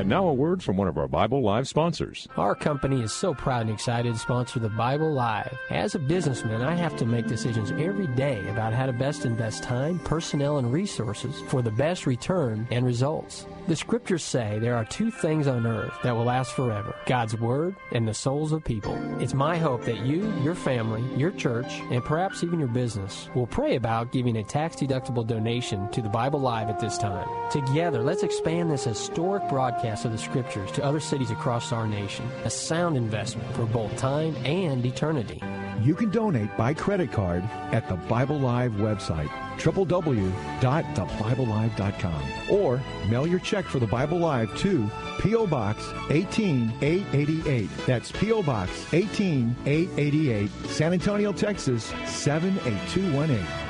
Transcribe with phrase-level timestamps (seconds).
[0.00, 2.26] And now a word from one of our Bible Live sponsors.
[2.38, 5.54] Our company is so proud and excited to sponsor the Bible Live.
[5.68, 9.62] As a businessman, I have to make decisions every day about how to best invest
[9.62, 13.44] time, personnel, and resources for the best return and results.
[13.68, 17.76] The scriptures say there are two things on earth that will last forever God's Word
[17.92, 18.96] and the souls of people.
[19.20, 23.46] It's my hope that you, your family, your church, and perhaps even your business will
[23.46, 27.28] pray about giving a tax deductible donation to the Bible Live at this time.
[27.50, 32.26] Together, let's expand this historic broadcast of the scriptures to other cities across our nation.
[32.44, 35.42] A sound investment for both time and eternity.
[35.82, 43.40] You can donate by credit card at the Bible Live website www.thebiblelive.com or mail your
[43.40, 44.90] check for the Bible Live to
[45.20, 45.46] P.O.
[45.46, 47.68] Box 18888.
[47.86, 48.42] That's P.O.
[48.42, 53.69] Box 18888, San Antonio, Texas 78218.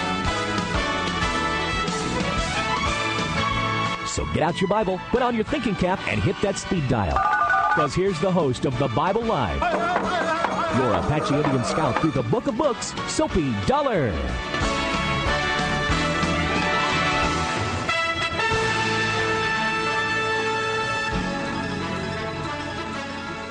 [4.11, 7.17] So get out your Bible, put on your thinking cap, and hit that speed dial.
[7.69, 9.61] Because here's the host of the Bible Live,
[10.75, 14.09] your Apache Indian scout through the Book of Books, Soapy Dollar.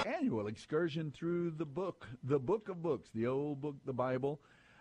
[0.04, 4.38] Annual excursion through the book, the book of books, the old book, the Bible.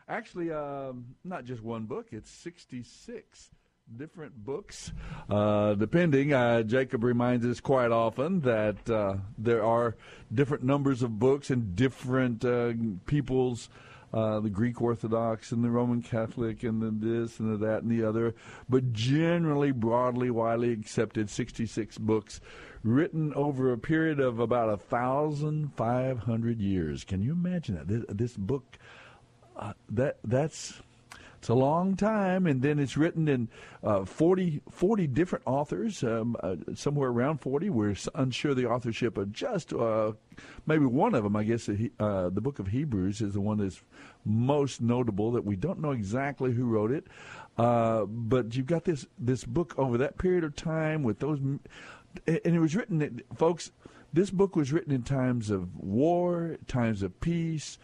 [0.09, 3.51] Actually, um, not just one book, it's 66
[3.97, 4.91] different books,
[5.29, 6.33] uh, depending.
[6.33, 9.95] Uh, Jacob reminds us quite often that uh, there are
[10.33, 12.73] different numbers of books and different uh,
[13.05, 13.69] people's.
[14.11, 17.91] Uh, the Greek Orthodox and the Roman Catholic and the this and the that and
[17.91, 18.33] the other,
[18.67, 22.41] but generally, broadly, widely accepted, 66 books
[22.83, 27.03] written over a period of about thousand five hundred years.
[27.03, 27.87] Can you imagine that?
[27.87, 28.79] This, this book,
[29.55, 30.81] uh, that that's
[31.39, 33.47] it's a long time, and then it's written in
[33.81, 37.69] uh, 40, 40 different authors, um, uh, somewhere around 40.
[37.69, 40.11] We're unsure the authorship of just uh,
[40.65, 41.37] maybe one of them.
[41.37, 43.81] I guess the, uh, the book of Hebrews is the one that's
[44.25, 47.07] most notable that we don't know exactly who wrote it.
[47.57, 51.61] Uh, but you've got this, this book over that period of time with those, and
[52.27, 53.71] it was written, folks,
[54.11, 57.77] this book was written in times of war, times of peace,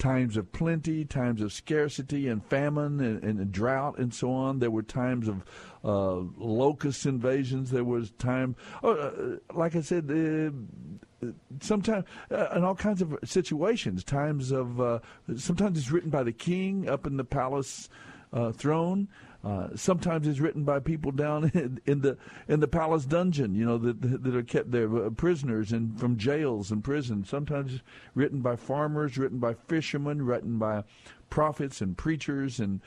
[0.00, 4.58] times of plenty, times of scarcity and famine and, and drought and so on.
[4.58, 5.44] There were times of
[5.84, 7.70] uh, locust invasions.
[7.70, 11.28] There was time, oh, uh, like I said, uh,
[11.60, 14.02] sometimes uh, in all kinds of situations.
[14.02, 14.98] Times of uh,
[15.36, 17.88] sometimes it's written by the king up in the palace
[18.32, 19.08] uh, throne.
[19.42, 22.16] Uh, sometimes it's written by people down in, in, the
[22.48, 26.16] in the palace dungeon, you know, that that are kept there, uh, prisoners and from
[26.16, 27.28] jails and prisons.
[27.28, 27.80] Sometimes
[28.14, 30.84] written by farmers, written by fishermen, written by
[31.30, 32.80] prophets and preachers, and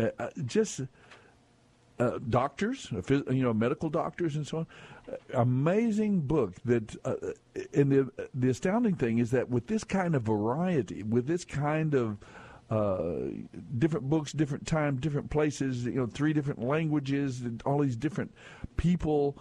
[0.00, 0.80] uh, uh just
[1.98, 4.66] uh, doctors, you know, medical doctors and so on.
[5.34, 6.96] Amazing book that,
[7.74, 11.94] and the the astounding thing is that with this kind of variety, with this kind
[11.94, 12.16] of
[12.70, 13.12] uh,
[13.78, 18.32] different books, different time, different places, you know, three different languages, all these different
[18.76, 19.38] people.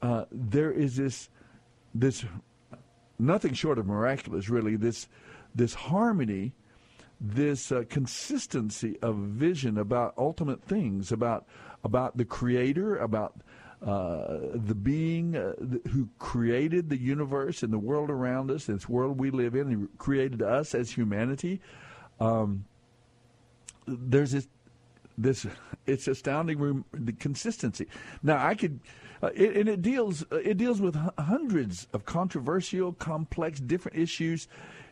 [0.00, 1.28] Uh, there is this,
[1.94, 2.24] this,
[3.18, 4.76] nothing short of miraculous, really.
[4.76, 5.08] This,
[5.54, 6.52] this harmony,
[7.20, 11.46] this uh, consistency of vision about ultimate things, about
[11.84, 13.40] about the Creator, about
[13.82, 15.52] uh, the being uh,
[15.90, 19.98] who created the universe and the world around us, this world we live in, and
[19.98, 21.60] created us as humanity.
[22.20, 22.64] Um,
[23.86, 24.48] there's this
[25.16, 25.46] this
[25.86, 27.86] it's astounding the consistency.
[28.22, 28.80] Now I could,
[29.22, 34.48] uh, it, and it deals it deals with hundreds of controversial, complex, different issues,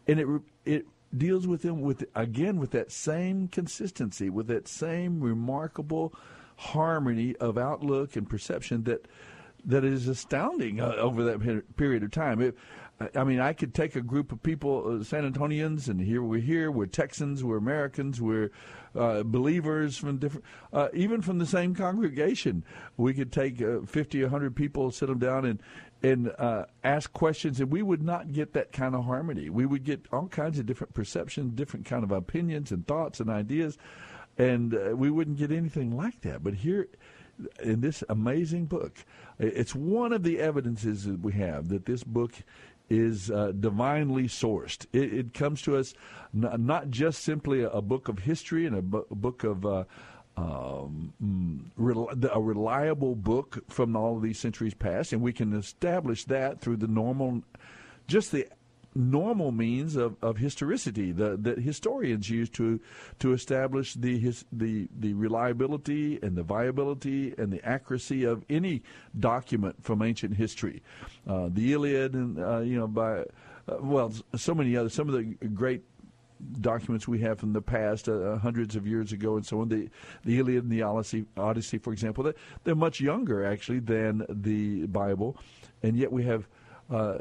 [0.06, 0.26] and it
[0.64, 0.86] it
[1.16, 6.12] deals with them with again with that same consistency, with that same remarkable
[6.56, 9.06] harmony of outlook and perception that
[9.64, 12.40] that is astounding uh, over that period of time.
[12.40, 12.56] It,
[13.14, 16.40] I mean, I could take a group of people, uh, San Antonians, and here we're
[16.40, 18.50] here, we're Texans, we're Americans, we're
[18.94, 22.64] uh, believers from different, uh, even from the same congregation.
[22.96, 25.62] We could take uh, 50, 100 people, sit them down, and
[26.02, 29.50] and uh, ask questions, and we would not get that kind of harmony.
[29.50, 33.28] We would get all kinds of different perceptions, different kind of opinions and thoughts and
[33.28, 33.76] ideas,
[34.38, 36.42] and uh, we wouldn't get anything like that.
[36.42, 36.88] But here,
[37.62, 39.04] in this amazing book,
[39.38, 42.32] it's one of the evidences that we have that this book
[42.88, 44.86] is uh, divinely sourced.
[44.92, 45.94] It, it, comes to us
[46.34, 49.84] n- not just simply a, a, book of history and a, bu- book of uh,
[50.36, 56.24] um, mm, a reliable book from all of these centuries past, and we can establish
[56.24, 57.42] that through the normal,
[58.06, 58.46] just the
[58.96, 62.80] normal means of, of historicity that, that historians use to
[63.18, 68.82] to establish the his, the the reliability and the viability and the accuracy of any
[69.18, 70.82] document from ancient history.
[71.26, 73.24] Uh, the Iliad and uh, you know by uh,
[73.80, 75.82] well so many other some of the great
[76.60, 79.68] documents we have from the past, uh, hundreds of years ago, and so on.
[79.68, 79.88] The
[80.24, 82.34] the Iliad and the Odyssey, Odyssey for example, they're,
[82.64, 85.36] they're much younger actually than the Bible,
[85.82, 86.48] and yet we have.
[86.88, 87.18] Uh,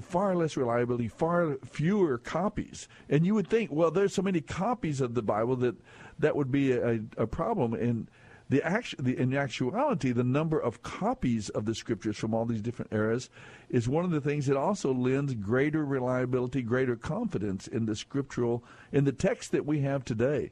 [0.00, 2.88] far less reliability, far fewer copies.
[3.10, 5.76] And you would think, well, there's so many copies of the Bible that
[6.18, 7.74] that would be a, a problem.
[7.74, 8.08] And
[8.48, 12.62] the, actu- the in actuality, the number of copies of the scriptures from all these
[12.62, 13.30] different eras
[13.68, 18.64] is one of the things that also lends greater reliability, greater confidence in the scriptural
[18.92, 20.50] in the text that we have today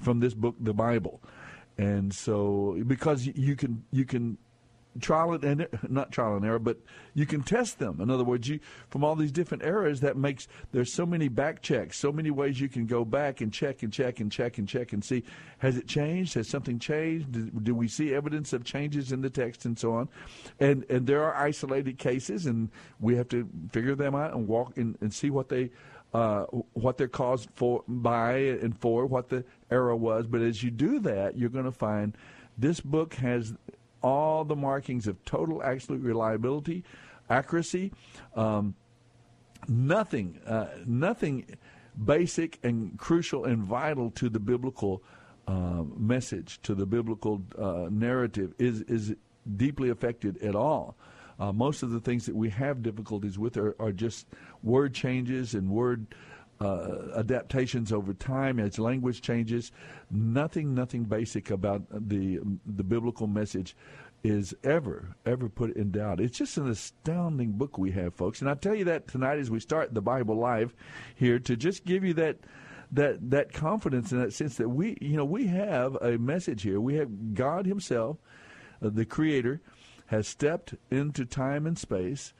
[0.00, 1.22] from this book, the Bible.
[1.76, 4.38] And so, because you can you can
[5.00, 6.78] trial and not trial and error, but
[7.14, 8.00] you can test them.
[8.00, 8.60] In other words, you
[8.90, 12.60] from all these different eras, that makes there's so many back checks, so many ways
[12.60, 15.24] you can go back and check and check and check and check and see
[15.58, 19.30] has it changed, has something changed, do, do we see evidence of changes in the
[19.30, 20.08] text and so on,
[20.60, 22.70] and and there are isolated cases, and
[23.00, 25.70] we have to figure them out and walk in, and see what they.
[26.12, 26.44] Uh,
[26.74, 31.00] what they're caused for by and for what the error was, but as you do
[31.00, 32.16] that, you're going to find
[32.56, 33.52] this book has
[34.04, 36.84] all the markings of total absolute reliability,
[37.30, 37.90] accuracy.
[38.36, 38.74] Um,
[39.66, 41.46] nothing, uh, nothing
[42.04, 45.02] basic and crucial and vital to the biblical
[45.48, 49.14] uh, message, to the biblical uh, narrative, is is
[49.56, 50.96] deeply affected at all.
[51.38, 54.26] Uh, most of the things that we have difficulties with are, are just
[54.62, 56.06] word changes and word
[56.60, 59.72] uh, adaptations over time as language changes.
[60.10, 63.76] Nothing, nothing basic about the the biblical message
[64.22, 66.20] is ever ever put in doubt.
[66.20, 68.40] It's just an astounding book we have, folks.
[68.40, 70.74] And I tell you that tonight as we start the Bible Live
[71.14, 72.38] here to just give you that
[72.90, 76.80] that that confidence in that sense that we you know we have a message here.
[76.80, 78.16] We have God Himself,
[78.82, 79.60] uh, the Creator,
[80.06, 82.32] has stepped into time and space,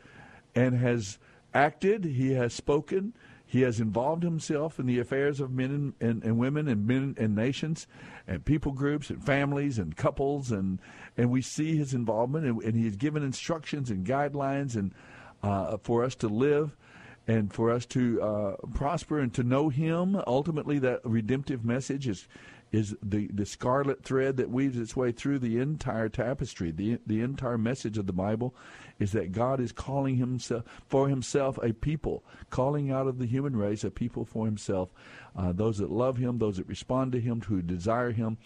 [0.55, 1.19] and has
[1.53, 2.05] acted.
[2.05, 3.13] He has spoken.
[3.47, 7.15] He has involved himself in the affairs of men and, and, and, women and men
[7.19, 7.87] and nations
[8.27, 10.51] and people groups and families and couples.
[10.51, 10.81] And
[11.17, 14.93] and we see his involvement and, and he has given instructions and guidelines and
[15.43, 16.75] uh, for us to live
[17.27, 20.21] and for us to uh, prosper and to know him.
[20.27, 22.27] Ultimately that redemptive message is
[22.75, 27.21] is the, the scarlet thread that weaves its way through the entire tapestry, the the
[27.21, 28.53] entire message of the Bible,
[28.99, 33.55] is that God is calling himself for himself a people, calling out of the human
[33.55, 34.89] race a people for himself,
[35.37, 38.39] uh, those that love him, those that respond to him, who desire him.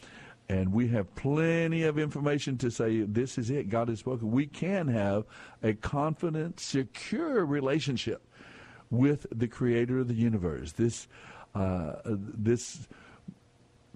[0.51, 3.71] And we have plenty of information to say this is it.
[3.71, 4.31] God has spoken.
[4.31, 5.25] We can have
[5.63, 8.23] a confident, secure relationship
[8.91, 10.73] with the Creator of the universe.
[10.73, 11.09] This,
[11.55, 12.89] uh, this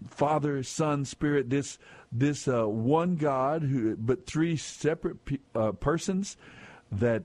[0.09, 1.79] Father, Son, Spirit, this
[2.11, 5.17] this uh, one God who, but three separate
[5.55, 6.37] uh, persons
[6.91, 7.23] that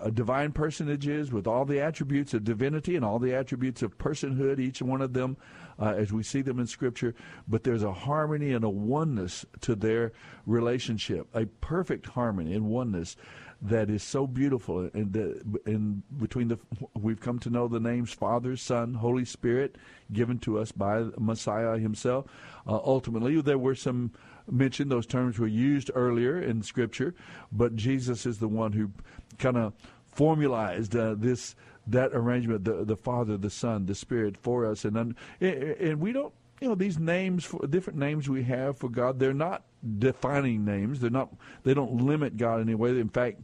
[0.00, 3.96] a divine personage is with all the attributes of divinity and all the attributes of
[3.98, 5.36] personhood, each one of them
[5.78, 7.14] uh, as we see them in Scripture.
[7.48, 10.12] But there's a harmony and a oneness to their
[10.44, 13.16] relationship, a perfect harmony and oneness
[13.62, 14.90] that is so beautiful.
[14.94, 16.58] And between the,
[16.94, 19.76] we've come to know the names Father, Son, Holy Spirit,
[20.12, 22.26] given to us by Messiah Himself.
[22.66, 24.12] Uh, ultimately, there were some
[24.50, 27.14] mentioned; those terms were used earlier in Scripture,
[27.50, 28.90] but Jesus is the one who
[29.38, 29.72] kind of
[30.12, 31.54] formalized uh, this
[31.86, 36.32] that arrangement the the father the son the spirit for us and and we don't
[36.60, 39.64] you know these names for different names we have for God they're not
[39.98, 41.00] defining names.
[41.00, 41.32] They're not.
[41.62, 42.90] They don't limit God in any way.
[42.90, 43.42] In fact,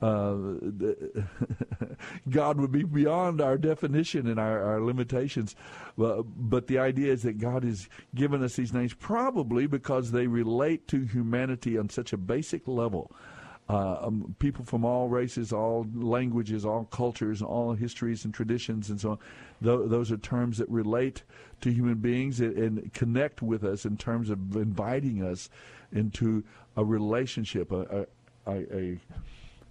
[0.00, 0.34] uh,
[2.30, 5.56] God would be beyond our definition and our, our limitations.
[6.00, 10.26] Uh, but the idea is that God has given us these names probably because they
[10.26, 13.10] relate to humanity on such a basic level.
[13.70, 19.00] uh, um, people from all races, all languages, all cultures, all histories and traditions, and
[19.00, 19.18] so on.
[19.62, 21.22] Th- those are terms that relate
[21.60, 25.50] to human beings and, and, connect with us in terms of inviting us
[25.92, 26.42] into
[26.76, 28.06] a relationship, a,
[28.46, 28.98] a, a,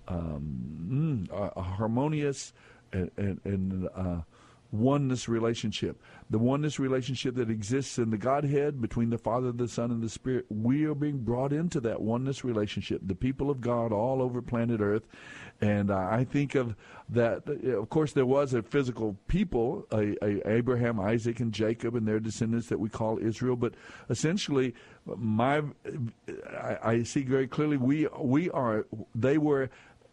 [0.08, 2.54] um, mm, a harmonious
[2.94, 4.22] and, and, and uh,
[4.72, 6.02] oneness relationship.
[6.30, 10.10] The oneness relationship that exists in the Godhead between the Father, the Son, and the
[10.10, 10.46] Spirit.
[10.50, 13.02] We are being brought into that oneness relationship.
[13.04, 15.08] The people of God all over planet Earth.
[15.62, 16.76] And uh, I think of
[17.10, 17.48] that.
[17.50, 22.20] Of course, there was a physical people, a, a Abraham, Isaac, and Jacob, and their
[22.20, 23.56] descendants that we call Israel.
[23.56, 23.74] But
[24.10, 24.74] essentially,
[25.06, 25.64] my
[26.62, 28.86] I, I see very clearly we we are.
[29.16, 29.70] They were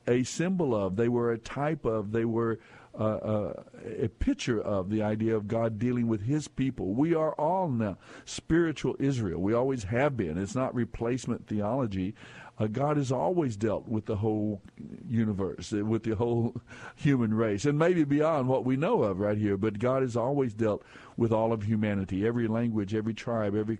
[0.08, 0.96] a symbol of.
[0.96, 2.10] They were a type of.
[2.10, 2.58] They were
[3.04, 6.94] a picture of the idea of God dealing with His people.
[6.94, 9.40] We are all now spiritual Israel.
[9.40, 10.38] We always have been.
[10.38, 12.14] It's not replacement theology.
[12.58, 14.62] Uh, God has always dealt with the whole
[15.06, 16.54] universe, uh, with the whole
[16.96, 19.58] human race, and maybe beyond what we know of right here.
[19.58, 20.82] But God has always dealt
[21.18, 23.78] with all of humanity, every language, every tribe, every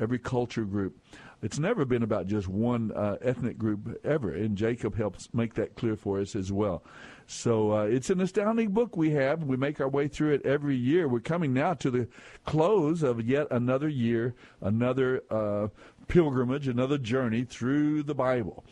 [0.00, 0.96] every culture group.
[1.42, 5.74] It's never been about just one uh, ethnic group ever, and Jacob helps make that
[5.74, 6.82] clear for us as well.
[7.26, 9.44] So uh, it's an astounding book we have.
[9.44, 11.08] We make our way through it every year.
[11.08, 12.08] We're coming now to the
[12.44, 15.68] close of yet another year, another uh,
[16.08, 18.64] pilgrimage, another journey through the Bible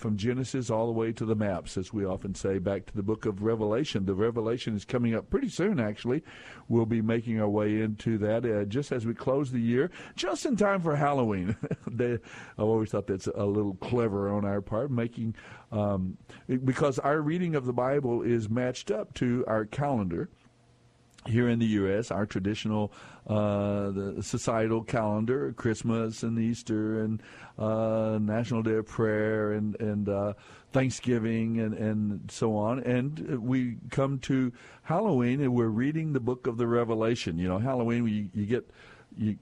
[0.00, 3.02] from Genesis all the way to the maps, as we often say, back to the
[3.02, 4.06] book of Revelation.
[4.06, 6.24] The Revelation is coming up pretty soon, actually.
[6.68, 10.46] We'll be making our way into that uh, just as we close the year, just
[10.46, 11.54] in time for Halloween.
[11.86, 12.20] they, I've
[12.58, 15.34] always thought that's a little clever on our part, making
[15.70, 16.16] um,
[16.64, 20.30] because our reading of the Bible is matched up to our calendar
[21.26, 22.92] here in the U.S., our traditional
[23.26, 27.22] uh, the societal calendar, Christmas and Easter and
[27.58, 30.32] uh, National Day of Prayer and and uh,
[30.72, 36.46] Thanksgiving and and so on, and we come to Halloween and we're reading the book
[36.46, 37.38] of the Revelation.
[37.38, 38.70] You know, Halloween you, you get.
[39.16, 39.36] You,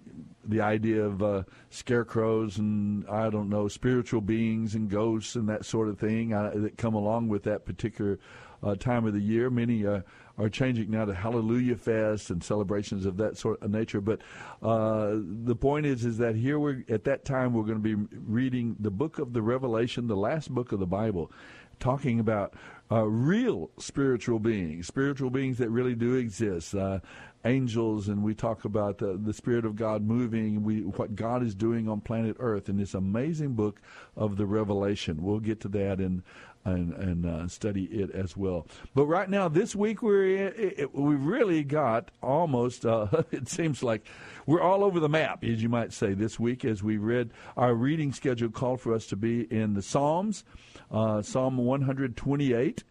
[0.45, 5.67] the idea of uh, scarecrows and I don't know spiritual beings and ghosts and that
[5.67, 8.19] sort of thing uh, that come along with that particular
[8.63, 9.51] uh, time of the year.
[9.51, 10.01] Many uh,
[10.39, 14.01] are changing now to Hallelujah Fest and celebrations of that sort of nature.
[14.01, 14.21] But
[14.63, 18.19] uh, the point is, is that here we're at that time we're going to be
[18.27, 21.33] reading the book of the Revelation, the last book of the Bible,
[21.81, 22.55] talking about
[22.91, 27.01] uh, real spiritual beings, spiritual beings that really do exist, uh,
[27.45, 31.55] angels, and we talk about the, the Spirit of God moving, we, what God is
[31.55, 33.81] doing on planet Earth in this amazing book
[34.17, 35.23] of the Revelation.
[35.23, 36.23] We'll get to that in
[36.65, 38.67] and, and uh, study it as well.
[38.95, 42.85] But right now, this week we're we really got almost.
[42.85, 44.07] Uh, it seems like
[44.47, 47.75] we're all over the map, as you might say, this week as we read our
[47.75, 50.45] reading schedule called for us to be in the Psalms,
[50.91, 52.85] uh, Psalm 128.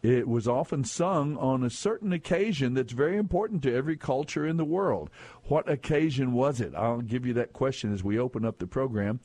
[0.00, 4.56] It was often sung on a certain occasion that's very important to every culture in
[4.56, 5.10] the world.
[5.44, 6.72] What occasion was it?
[6.76, 9.18] I'll give you that question as we open up the program.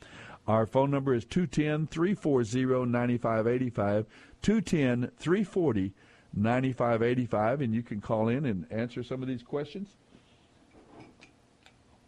[0.48, 4.06] Our phone number is 210 340 9585.
[4.42, 5.94] 210 340
[6.34, 7.62] 9585.
[7.62, 9.96] And you can call in and answer some of these questions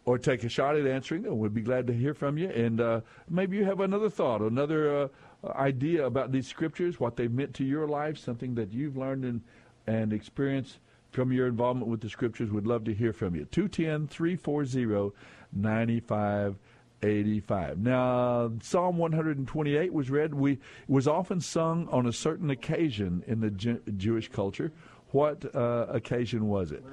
[0.04, 1.38] or take a shot at answering them.
[1.38, 2.48] We'd be glad to hear from you.
[2.48, 5.08] And uh, maybe you have another thought, another uh,
[5.48, 9.40] idea about these scriptures, what they meant to your life, something that you've learned and,
[9.86, 10.78] and experienced
[11.10, 12.50] from your involvement with the scriptures.
[12.50, 13.46] We'd love to hear from you.
[13.46, 15.12] 210 340
[15.52, 16.56] 9585.
[17.02, 17.78] 85.
[17.78, 20.34] Now, Psalm 128 was read.
[20.34, 24.72] We was often sung on a certain occasion in the Jew- Jewish culture.
[25.10, 26.84] What uh, occasion was it?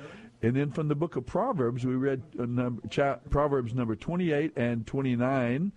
[0.41, 4.51] And then from the book of Proverbs, we read uh, number, cha- Proverbs number 28
[4.57, 5.71] and 29.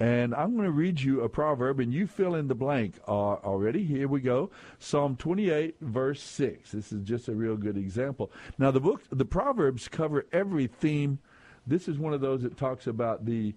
[0.00, 3.10] And I'm going to read you a proverb, and you fill in the blank uh,
[3.10, 3.84] already.
[3.84, 4.50] Here we go.
[4.78, 6.72] Psalm 28, verse 6.
[6.72, 8.32] This is just a real good example.
[8.56, 11.18] Now, the book, the Proverbs cover every theme
[11.66, 13.54] this is one of those that talks about the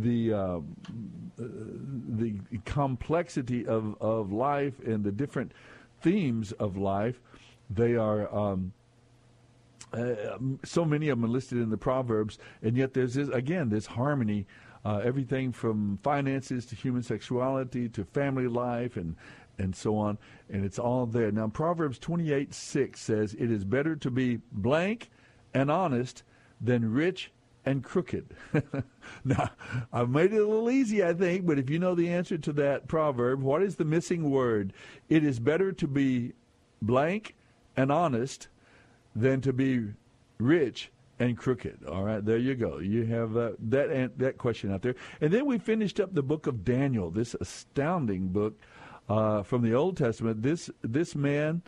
[0.00, 0.60] the uh,
[1.36, 2.34] the
[2.64, 5.52] complexity of, of life and the different
[6.00, 7.20] themes of life.
[7.70, 8.72] They are um,
[9.92, 13.86] uh, so many of them listed in the Proverbs, and yet there's this again this
[13.86, 14.46] harmony.
[14.86, 19.16] Uh, everything from finances to human sexuality to family life and
[19.56, 20.18] and so on,
[20.50, 21.30] and it's all there.
[21.30, 25.10] Now Proverbs twenty eight six says, "It is better to be blank
[25.54, 26.22] and honest
[26.60, 27.30] than rich
[27.66, 28.34] and crooked.
[29.24, 29.50] now,
[29.92, 32.52] I've made it a little easy, I think, but if you know the answer to
[32.54, 34.72] that proverb, what is the missing word?
[35.08, 36.32] It is better to be
[36.82, 37.34] blank
[37.76, 38.48] and honest
[39.16, 39.92] than to be
[40.38, 41.84] rich and crooked.
[41.86, 42.78] All right, there you go.
[42.78, 44.96] You have uh, that that question out there.
[45.20, 48.58] And then we finished up the book of Daniel, this astounding book
[49.08, 50.42] uh, from the Old Testament.
[50.42, 51.62] This this man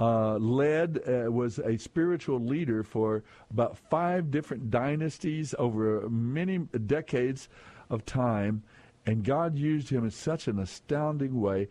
[0.00, 7.48] uh, led uh, was a spiritual leader for about five different dynasties over many decades
[7.90, 8.62] of time,
[9.06, 11.68] and God used him in such an astounding way.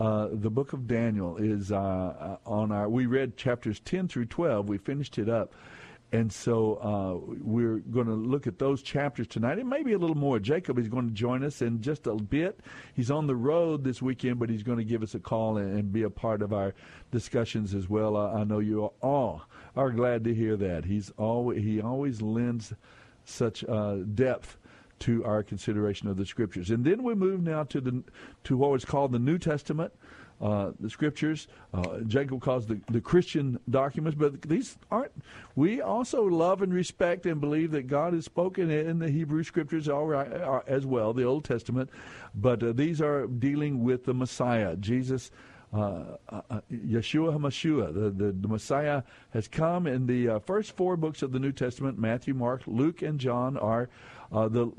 [0.00, 2.88] Uh, the book of Daniel is uh, uh, on our.
[2.88, 4.68] We read chapters ten through twelve.
[4.68, 5.54] We finished it up.
[6.10, 10.16] And so uh, we're going to look at those chapters tonight, and maybe a little
[10.16, 10.38] more.
[10.38, 12.60] Jacob is going to join us in just a bit.
[12.94, 15.78] He's on the road this weekend, but he's going to give us a call and,
[15.78, 16.74] and be a part of our
[17.10, 18.16] discussions as well.
[18.16, 19.42] Uh, I know you all
[19.76, 20.86] are glad to hear that.
[20.86, 22.72] He's always he always lends
[23.26, 24.56] such uh, depth
[25.00, 26.70] to our consideration of the scriptures.
[26.70, 28.02] And then we move now to the
[28.44, 29.92] to what is called the New Testament
[30.40, 31.48] uh, the scriptures.
[31.74, 35.12] Uh, Jacob calls the, the Christian documents, but these aren't.
[35.56, 39.88] We also love and respect and believe that God has spoken in the Hebrew scriptures
[39.88, 41.90] all right, uh, as well, the Old Testament,
[42.34, 45.30] but uh, these are dealing with the Messiah, Jesus.
[45.70, 47.32] Uh, uh, uh Yeshua
[47.92, 49.02] the, the, the, Messiah
[49.34, 53.02] has come in the uh, first four books of the New Testament Matthew, Mark, Luke,
[53.02, 53.90] and John are
[54.32, 54.70] uh, the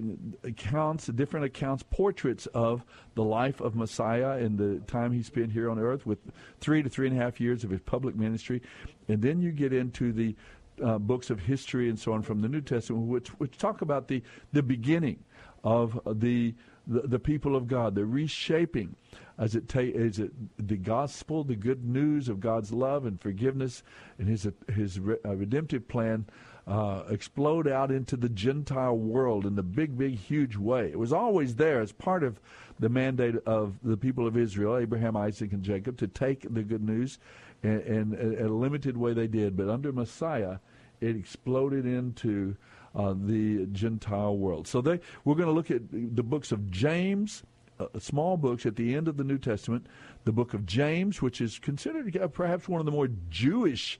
[0.44, 2.84] accounts, different accounts, portraits of
[3.16, 6.20] the life of Messiah and the time he spent here on earth with
[6.60, 8.62] three to three and a half years of his public ministry.
[9.08, 10.36] And then you get into the
[10.84, 14.08] uh, books of history and so on from the New Testament, which, which talk about
[14.08, 14.22] the,
[14.54, 15.20] the beginning
[15.64, 16.54] of the,
[16.90, 18.96] the, the people of God, the reshaping
[19.38, 23.84] as it ta- is it the gospel, the good news of God's love and forgiveness,
[24.18, 26.26] and His His re- uh, redemptive plan
[26.68, 30.90] uh, explode out into the Gentile world in the big, big, huge way.
[30.90, 32.40] It was always there as part of
[32.80, 36.84] the mandate of the people of Israel, Abraham, Isaac, and Jacob, to take the good
[36.84, 37.18] news,
[37.64, 39.56] and, and in a limited way they did.
[39.56, 40.58] But under Messiah,
[41.02, 42.56] it exploded into
[42.96, 44.68] uh, the Gentile world.
[44.68, 47.44] So they, we're going to look at the books of James,
[47.80, 49.88] uh, small books at the end of the New Testament,
[50.26, 54.00] the book of James, which is considered perhaps one of the more Jewish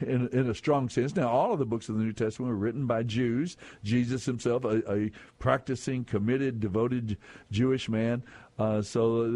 [0.00, 1.14] in, in a strong sense.
[1.14, 3.56] Now, all of the books of the New Testament were written by Jews.
[3.82, 7.16] Jesus himself, a, a practicing, committed, devoted
[7.50, 8.22] Jewish man.
[8.58, 9.26] Uh, so uh,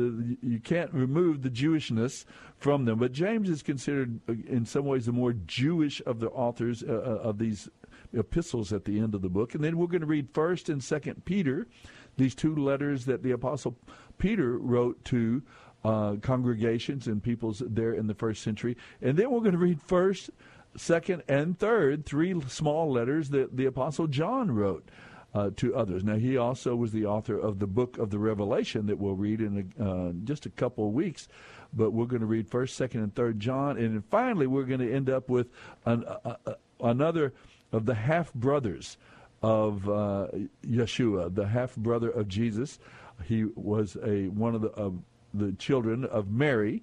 [0.43, 2.25] you can't remove the Jewishness
[2.57, 2.99] from them.
[2.99, 6.93] But James is considered, uh, in some ways, the more Jewish of the authors uh,
[6.93, 7.69] uh, of these
[8.13, 9.55] epistles at the end of the book.
[9.55, 11.67] And then we're going to read First and Second Peter,
[12.17, 13.77] these two letters that the Apostle
[14.19, 15.43] Peter wrote to
[15.85, 18.77] uh, congregations and peoples there in the first century.
[19.01, 20.31] And then we're going to read first,
[20.77, 24.89] second, and third, three small letters that the Apostle John wrote.
[25.33, 26.03] Uh, to others.
[26.03, 29.41] Now, he also was the author of the book of the Revelation that we'll read
[29.41, 31.29] in a, uh, just a couple of weeks.
[31.73, 34.93] But we're going to read First, Second, and Third John, and finally we're going to
[34.93, 35.51] end up with
[35.87, 37.33] an, uh, uh, another
[37.73, 38.97] of the half brothers
[39.43, 40.29] of uh,
[40.67, 42.79] Yeshua, the half brother of Jesus.
[43.25, 44.93] He was a one of the
[45.33, 46.83] the children of Mary,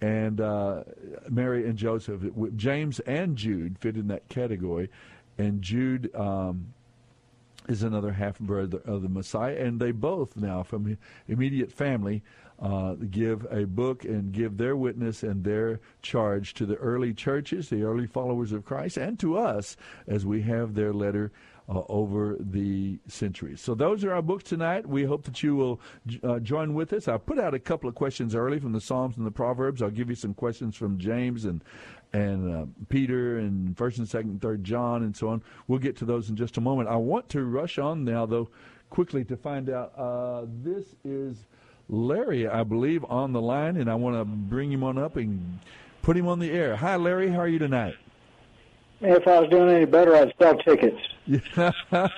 [0.00, 0.84] and uh,
[1.28, 2.22] Mary and Joseph.
[2.56, 4.90] James and Jude fit in that category,
[5.36, 6.72] and Jude um,
[7.68, 10.96] is another half brother of the Messiah, and they both now from
[11.28, 12.22] immediate family
[12.60, 17.68] uh, give a book and give their witness and their charge to the early churches,
[17.68, 21.30] the early followers of Christ, and to us as we have their letter
[21.68, 23.60] uh, over the centuries.
[23.60, 24.86] So those are our books tonight.
[24.86, 25.80] We hope that you will
[26.22, 27.08] uh, join with us.
[27.08, 29.82] I put out a couple of questions early from the Psalms and the Proverbs.
[29.82, 31.62] I'll give you some questions from James and
[32.14, 35.42] and uh, Peter and First and Second, and Third John, and so on.
[35.66, 36.88] We'll get to those in just a moment.
[36.88, 38.48] I want to rush on now, though,
[38.88, 39.92] quickly to find out.
[39.94, 41.44] Uh, this is
[41.88, 45.58] Larry, I believe, on the line, and I want to bring him on up and
[46.02, 46.76] put him on the air.
[46.76, 47.30] Hi, Larry.
[47.30, 47.94] How are you tonight?
[49.00, 50.98] If I was doing any better, I'd sell tickets.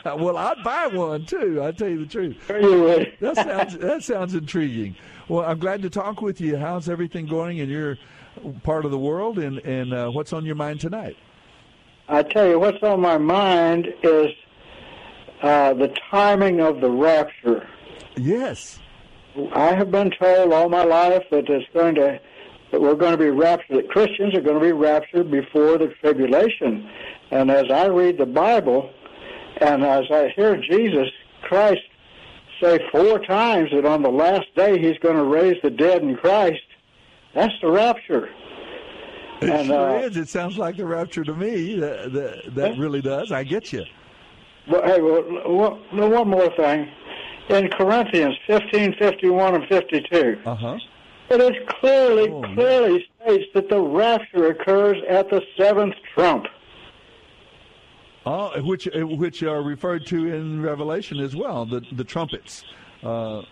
[0.04, 1.62] well, I'd buy one too.
[1.62, 2.36] I tell you the truth.
[2.46, 3.12] Sure you would.
[3.20, 4.96] that sounds that sounds intriguing.
[5.28, 6.56] Well, I'm glad to talk with you.
[6.56, 7.98] How's everything going in your
[8.62, 11.16] part of the world, and and uh, what's on your mind tonight?
[12.08, 14.28] I tell you, what's on my mind is
[15.42, 17.68] uh, the timing of the rapture.
[18.16, 18.78] Yes.
[19.52, 22.20] I have been told all my life that it's going to
[22.70, 25.88] that we're going to be raptured, that Christians are going to be raptured before the
[26.00, 26.88] tribulation.
[27.32, 28.90] And as I read the Bible,
[29.60, 31.08] and as I hear Jesus
[31.42, 31.80] Christ
[32.60, 36.16] say four times that on the last day he's going to raise the dead in
[36.16, 36.62] Christ,
[37.34, 38.28] that's the rapture.
[39.40, 40.16] It and, sure uh, is.
[40.16, 41.76] It sounds like the rapture to me.
[41.76, 43.32] That, that, that really does.
[43.32, 43.84] I get you.
[44.68, 46.88] Well, hey, well, one more thing.
[47.50, 50.78] In Corinthians 15, 51, and 52, uh-huh.
[51.28, 56.46] But it clearly, oh, clearly states that the rapture occurs at the seventh trump.
[58.26, 62.64] Oh, which which are referred to in Revelation as well, the the trumpets.
[63.02, 63.42] Uh,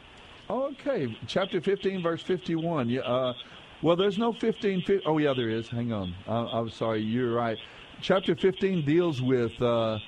[0.50, 2.88] Okay, chapter 15, verse 51.
[2.88, 3.34] Yeah, uh,
[3.82, 4.82] well, there's no 15.
[4.82, 5.68] Fi- oh, yeah, there is.
[5.68, 6.14] Hang on.
[6.26, 7.02] I, am sorry.
[7.02, 7.58] You're right.
[8.00, 9.98] Chapter 15 deals with uh,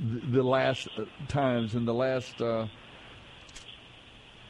[0.00, 2.40] the, the, last uh, times and the last.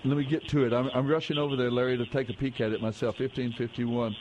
[0.05, 0.73] Let me get to it.
[0.73, 3.19] I'm, I'm, rushing over there, Larry, to take a peek at it myself.
[3.19, 4.17] 1551.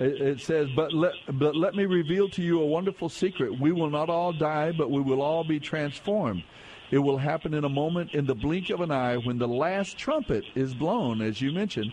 [0.00, 3.60] It, it says, but let, but let me reveal to you a wonderful secret.
[3.60, 6.42] We will not all die, but we will all be transformed.
[6.90, 9.96] It will happen in a moment, in the blink of an eye, when the last
[9.96, 11.92] trumpet is blown, as you mentioned.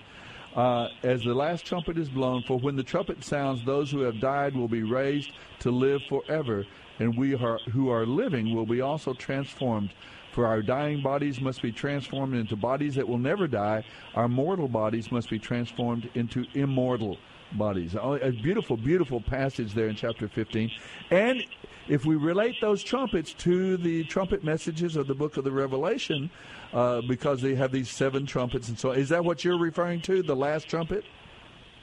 [0.55, 4.19] Uh, as the last trumpet is blown, for when the trumpet sounds, those who have
[4.19, 6.65] died will be raised to live forever,
[6.97, 9.91] and we are, who are living will be also transformed.
[10.31, 13.83] For our dying bodies must be transformed into bodies that will never die.
[14.15, 17.17] Our mortal bodies must be transformed into immortal
[17.53, 17.95] bodies.
[17.99, 20.71] Oh, a beautiful, beautiful passage there in chapter 15.
[21.09, 21.43] And
[21.87, 26.29] if we relate those trumpets to the trumpet messages of the book of the Revelation,
[26.73, 30.21] uh, because they have these seven trumpets and so is that what you're referring to,
[30.21, 31.03] the last trumpet?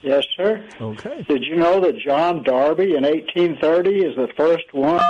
[0.03, 0.65] Yes, sir.
[0.81, 1.25] Okay.
[1.29, 5.03] Did you know that John Darby in 1830 is the first one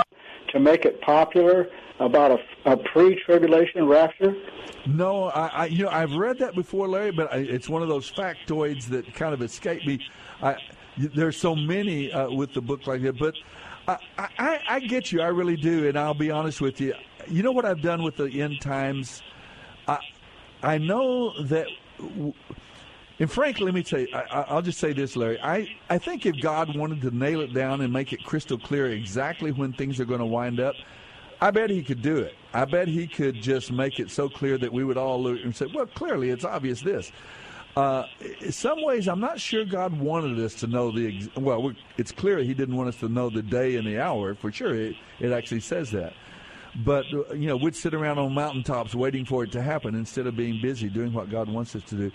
[0.49, 1.67] to make it popular
[1.99, 4.35] about a, a pre-tribulation rapture?
[4.85, 7.87] No, I, I, you know I've read that before, Larry, but I, it's one of
[7.87, 9.99] those factoids that kind of escape me.
[10.41, 10.57] I,
[10.97, 13.35] there's so many uh, with the book like that, but
[13.87, 15.21] I, I, I get you.
[15.21, 16.93] I really do, and I'll be honest with you.
[17.27, 19.21] You know what I've done with the end times?
[19.87, 19.99] I
[20.61, 21.67] I know that.
[23.19, 25.39] And frankly, let me tell you, I, will just say this, Larry.
[25.41, 28.91] I, I think if God wanted to nail it down and make it crystal clear
[28.91, 30.75] exactly when things are going to wind up,
[31.39, 32.33] I bet he could do it.
[32.53, 35.55] I bet he could just make it so clear that we would all look and
[35.55, 37.11] say, well, clearly it's obvious this.
[37.75, 38.07] Uh,
[38.41, 41.29] in some ways, I'm not sure God wanted us to know the.
[41.35, 44.51] Well, it's clear He didn't want us to know the day and the hour for
[44.51, 44.73] sure.
[44.73, 46.13] It, it actually says that.
[46.83, 50.25] But uh, you know, we'd sit around on mountaintops waiting for it to happen instead
[50.25, 52.11] of being busy doing what God wants us to do.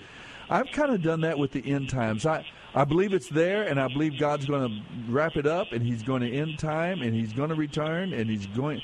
[0.50, 2.26] I've kind of done that with the end times.
[2.26, 5.80] I I believe it's there, and I believe God's going to wrap it up, and
[5.80, 8.82] He's going to end time, and He's going to return, and He's going.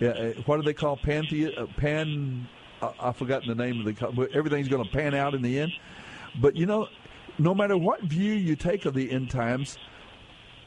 [0.00, 2.48] Uh, what do they call panthe- uh, pan?
[2.80, 4.28] I, I've forgotten the name of the.
[4.32, 5.72] Everything's going to pan out in the end.
[6.40, 6.88] But you know,
[7.38, 9.78] no matter what view you take of the end times,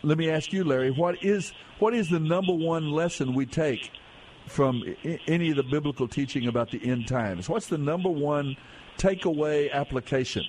[0.04, 3.92] let me ask you, Larry, what is what is the number one lesson we take
[4.48, 4.84] from
[5.28, 7.50] any of the biblical teaching about the end times?
[7.50, 8.56] What's the number one
[8.98, 10.44] takeaway application?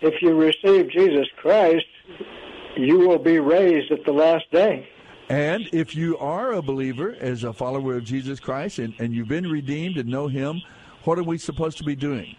[0.00, 1.86] If you receive Jesus Christ,
[2.76, 4.88] you will be raised at the last day.
[5.32, 9.28] And if you are a believer as a follower of Jesus Christ and, and you've
[9.28, 10.60] been redeemed and know Him,
[11.04, 12.36] what are we supposed to be doing?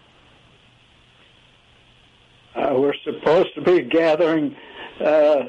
[2.54, 4.54] Uh, we're supposed to be gathering.
[5.00, 5.42] Uh,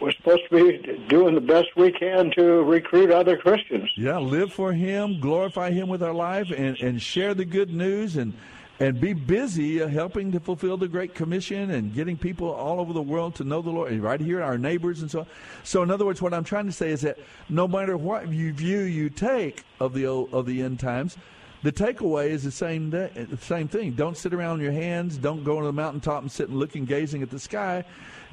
[0.00, 3.90] we're supposed to be doing the best we can to recruit other Christians.
[3.96, 8.16] Yeah, live for Him, glorify Him with our life, and, and share the good news
[8.16, 8.32] and
[8.80, 12.92] and be busy uh, helping to fulfill the Great Commission and getting people all over
[12.92, 15.26] the world to know the Lord, right here, our neighbors and so on.
[15.62, 18.52] So, in other words, what I'm trying to say is that no matter what you
[18.52, 21.16] view you take of the of the end times,
[21.62, 23.92] the takeaway is the same day, the same thing.
[23.92, 25.16] Don't sit around on your hands.
[25.16, 27.84] Don't go to the mountaintop and sit and looking, gazing at the sky.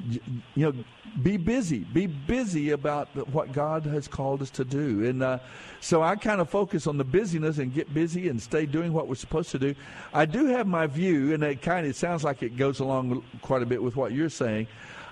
[0.08, 0.20] You
[0.56, 0.74] know,
[1.22, 1.80] be busy.
[1.80, 5.06] Be busy about what God has called us to do.
[5.06, 5.38] And uh,
[5.80, 9.08] so I kind of focus on the busyness and get busy and stay doing what
[9.08, 9.74] we're supposed to do.
[10.12, 13.62] I do have my view, and it kind of sounds like it goes along quite
[13.62, 14.66] a bit with what you're saying.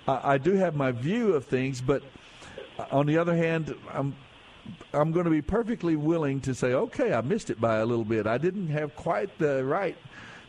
[0.09, 2.03] Uh, I do have my view of things, but
[2.79, 4.17] uh, on the other hand, I'm
[4.93, 8.05] I'm going to be perfectly willing to say, okay, I missed it by a little
[8.05, 8.27] bit.
[8.27, 9.97] I didn't have quite the right.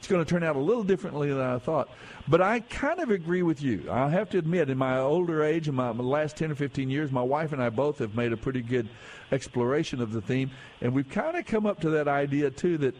[0.01, 1.87] It's going to turn out a little differently than I thought.
[2.27, 3.85] But I kind of agree with you.
[3.87, 6.89] I have to admit, in my older age, in my, my last 10 or 15
[6.89, 8.89] years, my wife and I both have made a pretty good
[9.31, 10.49] exploration of the theme.
[10.81, 12.95] And we've kind of come up to that idea, too, that,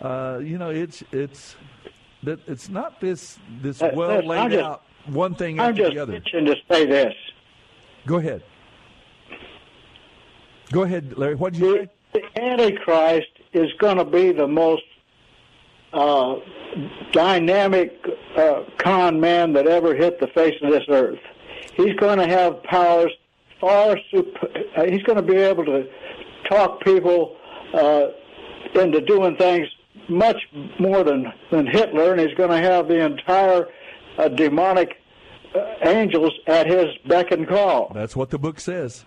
[0.00, 1.54] uh, you know, it's, it's,
[2.22, 5.98] that it's not this, this uh, well laid just, out one thing I'm after the
[5.98, 6.14] other.
[6.14, 7.12] I'm just to say this.
[8.06, 8.42] Go ahead.
[10.72, 11.34] Go ahead, Larry.
[11.34, 11.90] What did you say?
[12.14, 14.82] The Antichrist is going to be the most
[15.92, 16.36] uh,
[17.12, 17.98] dynamic
[18.36, 21.18] uh, con man that ever hit the face of this earth.
[21.74, 23.12] He's going to have powers
[23.60, 24.48] far super.
[24.76, 25.88] Uh, he's going to be able to
[26.48, 27.36] talk people
[27.74, 28.08] uh,
[28.74, 29.66] into doing things
[30.08, 30.36] much
[30.78, 33.68] more than than Hitler, and he's going to have the entire
[34.18, 34.96] uh, demonic
[35.54, 37.90] uh, angels at his beck and call.
[37.94, 39.04] That's what the book says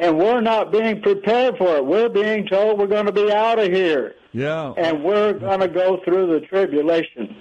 [0.00, 1.84] and we're not being prepared for it.
[1.84, 4.16] We're being told we're going to be out of here.
[4.32, 4.72] Yeah.
[4.76, 7.36] And we're going to go through the tribulation.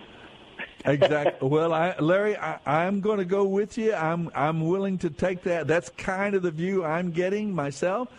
[0.85, 1.47] exactly.
[1.49, 3.93] Well, I, Larry, I, am going to go with you.
[3.93, 5.67] I'm I'm willing to take that.
[5.67, 8.09] That's kind of the view I'm getting myself.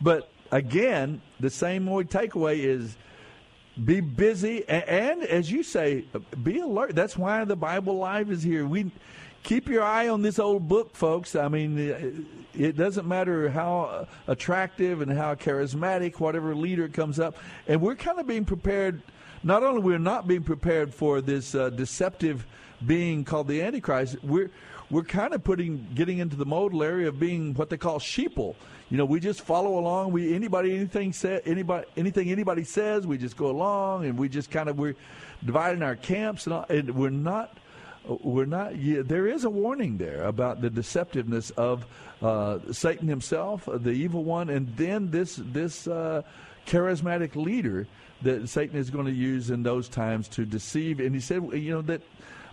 [0.00, 2.96] But again, the same old takeaway is
[3.84, 6.06] be busy and, and, as you say,
[6.42, 6.94] be alert.
[6.94, 8.66] That's why the Bible Live is here.
[8.66, 8.90] We
[9.46, 11.36] keep your eye on this old book, folks.
[11.36, 17.36] I mean, it doesn't matter how attractive and how charismatic whatever leader comes up,
[17.68, 19.02] and we're kind of being prepared.
[19.44, 22.44] Not only we're not being prepared for this uh, deceptive
[22.84, 24.50] being called the Antichrist, we're
[24.90, 28.56] we're kind of putting getting into the modal area of being what they call sheeple.
[28.90, 30.10] You know, we just follow along.
[30.10, 34.50] We anybody anything say anybody anything anybody says, we just go along, and we just
[34.50, 34.96] kind of we're
[35.44, 37.56] dividing our camps, and, all, and we're not
[38.08, 38.72] we're not.
[38.74, 41.86] There is a warning there about the deceptiveness of
[42.22, 46.22] uh, Satan himself, the evil one, and then this this uh,
[46.66, 47.86] charismatic leader
[48.22, 51.00] that Satan is going to use in those times to deceive.
[51.00, 52.02] And he said, you know, that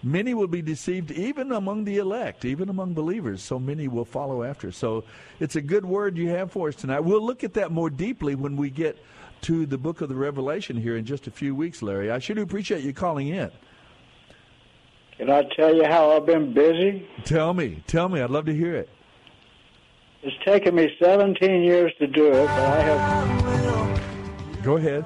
[0.03, 3.41] many will be deceived even among the elect, even among believers.
[3.41, 4.71] So many will follow after.
[4.71, 5.05] So
[5.39, 6.99] it's a good word you have for us tonight.
[6.99, 8.97] We'll look at that more deeply when we get
[9.43, 12.11] to the book of the Revelation here in just a few weeks, Larry.
[12.11, 13.51] I should appreciate you calling in.
[15.23, 17.07] Can I tell you how I've been busy?
[17.23, 17.81] Tell me.
[17.87, 18.19] Tell me.
[18.19, 18.89] I'd love to hear it.
[20.21, 24.63] It's taken me 17 years to do it, but I have.
[24.63, 25.05] Go ahead.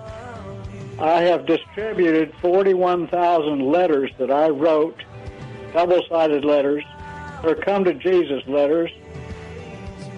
[0.99, 4.99] I have distributed 41,000 letters that I wrote,
[5.71, 6.83] double sided letters,
[7.43, 8.89] or come to Jesus letters.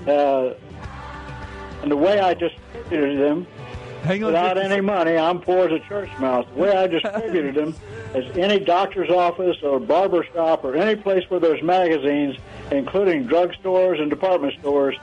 [0.08, 0.54] Uh,
[1.82, 3.46] and the way I distributed them,
[4.04, 6.46] Hang on without any money, I'm poor as a church mouse.
[6.54, 7.76] The way I distributed them
[8.16, 12.38] is any doctor's office or barber shop or any place where there's magazines,
[12.72, 14.96] including drugstores and department stores,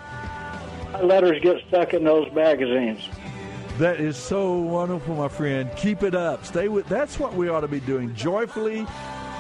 [0.92, 3.09] my letters get stuck in those magazines.
[3.78, 5.70] That is so wonderful, my friend.
[5.76, 6.46] Keep it up.
[6.46, 6.88] Stay with.
[6.88, 8.14] That's what we ought to be doing.
[8.14, 8.87] Joyfully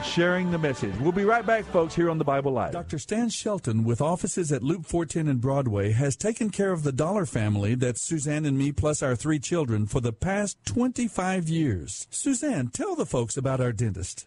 [0.04, 0.94] sharing the message.
[1.00, 2.72] We'll be right back, folks, here on the Bible Live.
[2.72, 2.98] Dr.
[2.98, 7.26] Stan Shelton, with offices at Loop 410 and Broadway, has taken care of the Dollar
[7.26, 12.06] family, that's Suzanne and me plus our three children, for the past 25 years.
[12.10, 14.26] Suzanne, tell the folks about our dentist.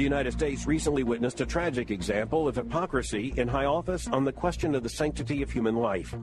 [0.00, 4.32] The United States recently witnessed a tragic example of hypocrisy in high office on the
[4.32, 6.14] question of the sanctity of human life.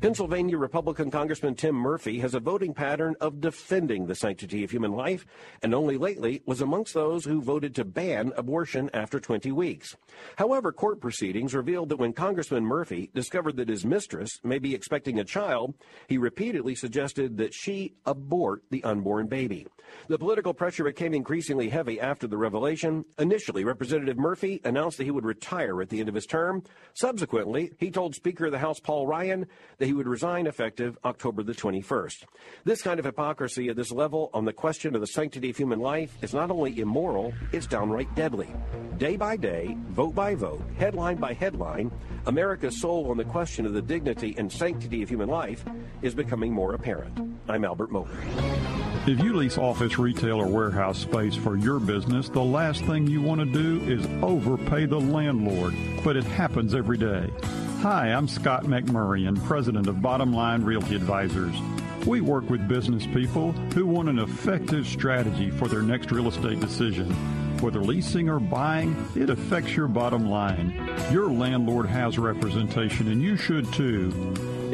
[0.00, 4.92] Pennsylvania Republican Congressman Tim Murphy has a voting pattern of defending the sanctity of human
[4.92, 5.26] life,
[5.62, 9.94] and only lately was amongst those who voted to ban abortion after 20 weeks.
[10.36, 15.20] However, court proceedings revealed that when Congressman Murphy discovered that his mistress may be expecting
[15.20, 15.74] a child,
[16.08, 19.66] he repeatedly suggested that she abort the unborn baby.
[20.08, 23.04] The political pressure became increasingly heavy after the revelation.
[23.26, 26.62] Initially, Representative Murphy announced that he would retire at the end of his term.
[26.94, 31.42] Subsequently, he told Speaker of the House Paul Ryan that he would resign effective October
[31.42, 32.22] the 21st.
[32.62, 35.80] This kind of hypocrisy at this level on the question of the sanctity of human
[35.80, 38.48] life is not only immoral, it's downright deadly.
[38.96, 41.90] Day by day, vote by vote, headline by headline,
[42.26, 45.64] America's soul on the question of the dignity and sanctity of human life
[46.00, 47.18] is becoming more apparent.
[47.48, 48.85] I'm Albert Mohler.
[49.06, 53.22] If you lease office, retail, or warehouse space for your business, the last thing you
[53.22, 57.30] want to do is overpay the landlord, but it happens every day.
[57.82, 61.54] Hi, I'm Scott McMurray, and president of Bottom Line Realty Advisors.
[62.04, 66.58] We work with business people who want an effective strategy for their next real estate
[66.58, 67.08] decision.
[67.60, 70.74] Whether leasing or buying, it affects your bottom line.
[71.12, 74.12] Your landlord has representation, and you should too.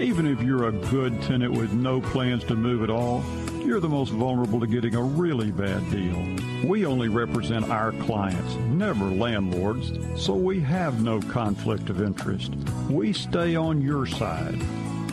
[0.01, 3.23] Even if you're a good tenant with no plans to move at all,
[3.73, 6.23] you're the most vulnerable to getting a really bad deal.
[6.69, 12.53] We only represent our clients, never landlords, so we have no conflict of interest.
[12.91, 14.61] We stay on your side.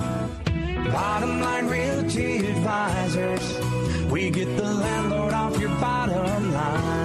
[0.91, 3.59] Bottom Line Realty Advisors.
[4.11, 7.04] We get the landlord off your bottom line.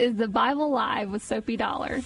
[0.00, 2.00] is the Bible Live with Soapy Dollar.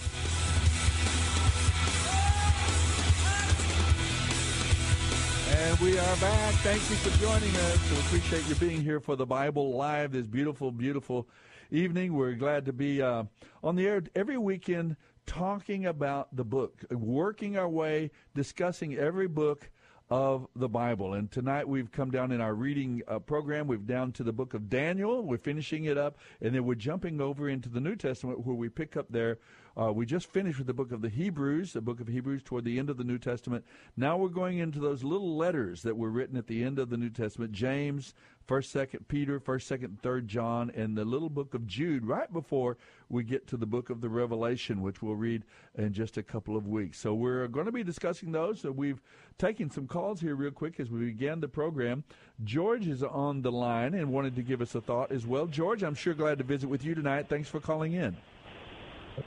[5.49, 6.53] And we are back.
[6.55, 7.91] Thank you for joining us.
[7.91, 11.29] We appreciate you being here for the Bible Live this beautiful, beautiful
[11.71, 12.13] evening.
[12.13, 13.23] We're glad to be uh,
[13.63, 19.69] on the air every weekend talking about the book, working our way, discussing every book
[20.09, 21.13] of the Bible.
[21.13, 23.67] And tonight we've come down in our reading uh, program.
[23.67, 25.23] We've down to the book of Daniel.
[25.23, 28.69] We're finishing it up, and then we're jumping over into the New Testament where we
[28.69, 29.39] pick up there.
[29.77, 32.63] Uh, we just finished with the book of the Hebrews, the book of Hebrews toward
[32.63, 33.65] the end of the New Testament.
[33.97, 36.97] Now we're going into those little letters that were written at the end of the
[36.97, 38.13] New Testament James,
[38.45, 42.05] First, Second Peter, First, Second, Third John, and the little book of Jude.
[42.05, 42.77] Right before
[43.09, 45.43] we get to the book of the Revelation, which we'll read
[45.75, 46.99] in just a couple of weeks.
[46.99, 48.61] So we're going to be discussing those.
[48.61, 49.01] So we've
[49.37, 52.03] taken some calls here real quick as we began the program.
[52.43, 55.47] George is on the line and wanted to give us a thought as well.
[55.47, 57.27] George, I'm sure glad to visit with you tonight.
[57.27, 58.15] Thanks for calling in.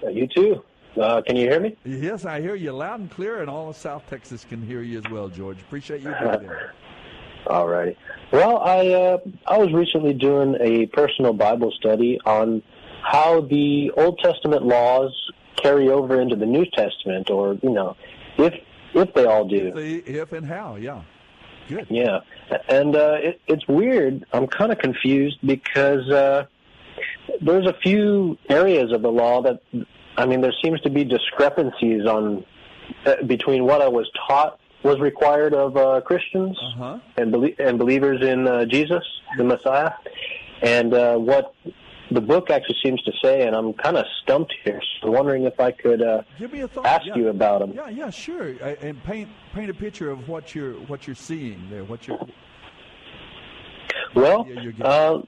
[0.08, 0.62] You too.
[1.00, 1.76] Uh, can you hear me?
[1.84, 4.98] Yes, I hear you loud and clear, and all of South Texas can hear you
[4.98, 5.60] as well, George.
[5.60, 6.74] Appreciate you being there.
[7.48, 7.96] All right.
[8.32, 12.62] Well, I uh, I was recently doing a personal Bible study on
[13.02, 15.12] how the Old Testament laws
[15.56, 17.96] carry over into the New Testament, or you know,
[18.36, 18.54] if
[18.94, 19.68] if they all do.
[19.68, 21.02] If, they, if and how, yeah.
[21.68, 21.86] Good.
[21.90, 22.20] Yeah,
[22.68, 24.24] and uh, it, it's weird.
[24.32, 26.46] I'm kind of confused because uh,
[27.42, 29.60] there's a few areas of the law that
[30.18, 32.44] I mean, there seems to be discrepancies on
[33.06, 36.98] uh, between what I was taught was required of uh, Christians uh-huh.
[37.16, 39.02] and belie- and believers in uh, Jesus,
[39.36, 39.92] the Messiah,
[40.62, 41.54] and uh, what
[42.10, 43.46] the book actually seems to say.
[43.46, 46.68] And I'm kind of stumped here, so wondering if I could uh, Give me a
[46.68, 46.86] thought.
[46.86, 47.16] ask yeah.
[47.16, 47.72] you about them.
[47.74, 48.54] Yeah, yeah, sure.
[48.62, 51.84] I, and paint paint a picture of what you're what you're seeing there.
[51.84, 52.18] What you're
[54.14, 55.18] Well, you're uh,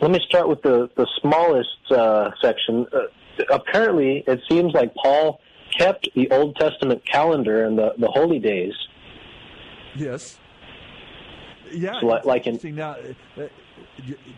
[0.00, 2.86] let me start with the the smallest uh, section.
[2.92, 5.40] Uh, apparently, it seems like Paul
[5.78, 8.74] kept the Old Testament calendar and the the holy days.
[9.96, 10.38] Yes.
[11.72, 12.96] Yeah, So, like- in- now,
[13.36, 13.48] uh, uh,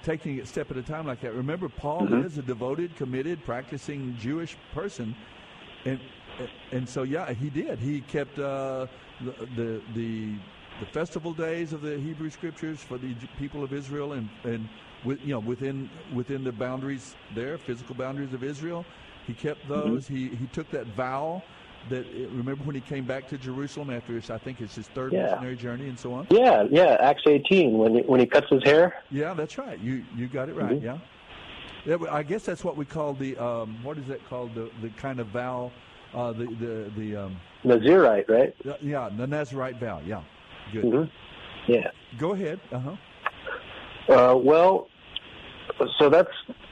[0.03, 1.35] taking it step at a time like that.
[1.35, 2.25] Remember, Paul Mhm.
[2.25, 5.14] is a devoted, committed, practicing Jewish person,
[5.85, 6.01] and
[6.73, 7.81] and so yeah, he did.
[7.81, 8.87] He kept uh,
[9.21, 10.35] the, the the
[10.81, 14.68] the festival days of the Hebrew Scriptures for the people of Israel, and and
[15.05, 18.87] with, you know within within the boundaries there, physical boundaries of Israel,
[19.27, 19.97] he kept Mm-hmm.
[19.97, 20.07] those.
[20.07, 21.42] He he took that vow.
[21.91, 25.12] That remember when he came back to Jerusalem after his, I think it's his third
[25.12, 25.23] Yeah.
[25.23, 26.27] missionary journey and so on.
[26.31, 26.97] Yeah, yeah.
[27.01, 28.95] Acts 18 when he, when he cuts his hair.
[29.11, 29.79] Yeah, that's right.
[29.79, 30.81] You you got it right.
[30.81, 30.83] Mhm.
[30.83, 30.99] Yeah.
[32.11, 35.21] I guess that's what we call the um, what is that called the the kind
[35.21, 35.71] of vow,
[36.14, 38.55] uh, the the the um, Nazirite, right?
[38.83, 40.01] yeah the Nazarite vow.
[40.05, 40.21] Yeah,
[40.73, 40.85] good.
[40.85, 41.05] hmm
[41.67, 41.91] Yeah.
[42.19, 42.61] Go ahead.
[42.71, 42.97] Uh huh.
[44.12, 44.88] Uh, well,
[45.99, 46.29] so that's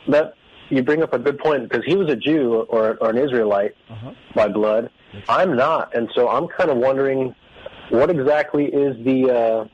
[0.08, 0.34] that.
[0.70, 3.74] You bring up a good point because he was a Jew or, or an Israelite
[3.90, 4.12] Uh-huh.
[4.34, 4.90] by blood.
[5.28, 7.34] I'm not, and so I'm kind of wondering
[7.90, 9.64] what exactly is the, uh,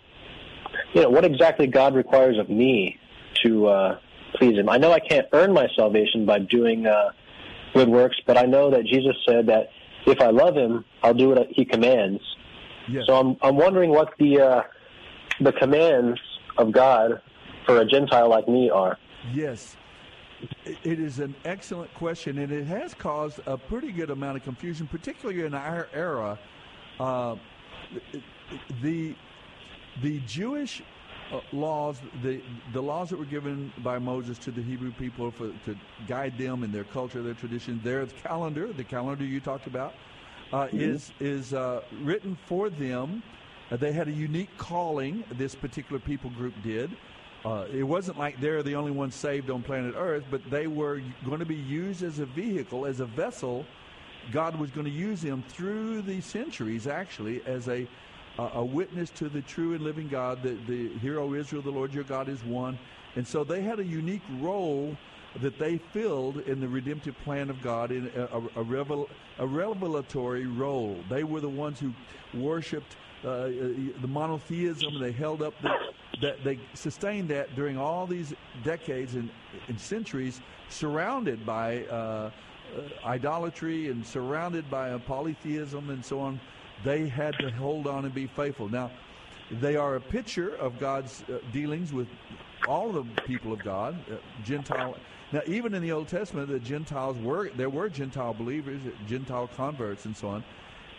[0.94, 2.98] you know, what exactly God requires of me
[3.42, 3.98] to uh,
[4.34, 4.68] please Him.
[4.68, 7.10] I know I can't earn my salvation by doing uh,
[7.74, 9.70] good works, but I know that Jesus said that
[10.06, 12.20] if I love Him, I'll do what He commands.
[12.88, 13.04] Yes.
[13.06, 14.62] So I'm I'm wondering what the uh,
[15.40, 16.20] the commands
[16.58, 17.20] of God
[17.66, 18.98] for a Gentile like me are.
[19.32, 19.76] Yes.
[20.64, 24.86] It- is an excellent question, and it has caused a pretty good amount of confusion,
[24.86, 26.38] particularly in our era.
[26.98, 27.36] Uh,
[28.82, 29.14] the
[30.02, 30.82] the Jewish
[31.32, 32.40] uh, laws, the
[32.72, 35.76] the laws that were given by Moses to the Hebrew people for to
[36.06, 39.94] guide them in their culture, their tradition, their calendar, the calendar you talked about,
[40.52, 43.22] uh, is is uh, written for them.
[43.70, 45.24] Uh, they had a unique calling.
[45.32, 46.90] This particular people group did.
[47.44, 51.02] Uh, it wasn't like they're the only ones saved on planet Earth, but they were
[51.24, 53.66] going to be used as a vehicle, as a vessel.
[54.30, 57.88] God was going to use them through the centuries, actually, as a
[58.38, 60.42] a a witness to the true and living God.
[60.42, 62.78] That the hero Israel, the Lord your God, is one,
[63.16, 64.96] and so they had a unique role
[65.40, 69.46] that they filled in the redemptive plan of God in a, a, a, revel, a
[69.46, 70.98] revelatory role.
[71.08, 71.92] They were the ones who
[72.34, 75.00] worshipped uh, the monotheism.
[75.00, 75.70] They held up the,
[76.22, 78.32] that they sustained that during all these
[78.64, 79.28] decades and,
[79.68, 82.30] and centuries, surrounded by uh,
[82.74, 86.40] uh, idolatry and surrounded by polytheism and so on.
[86.84, 88.68] They had to hold on and be faithful.
[88.68, 88.90] Now,
[89.60, 92.08] they are a picture of God's uh, dealings with
[92.66, 94.96] all the people of God, uh, Gentile.
[95.32, 100.06] Now, even in the Old Testament, the Gentiles were there were Gentile believers, Gentile converts,
[100.06, 100.44] and so on.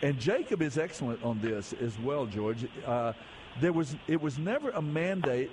[0.02, 2.66] And Jacob is excellent on this as well, George.
[2.86, 3.14] Uh,
[3.60, 5.50] there was it was never a mandate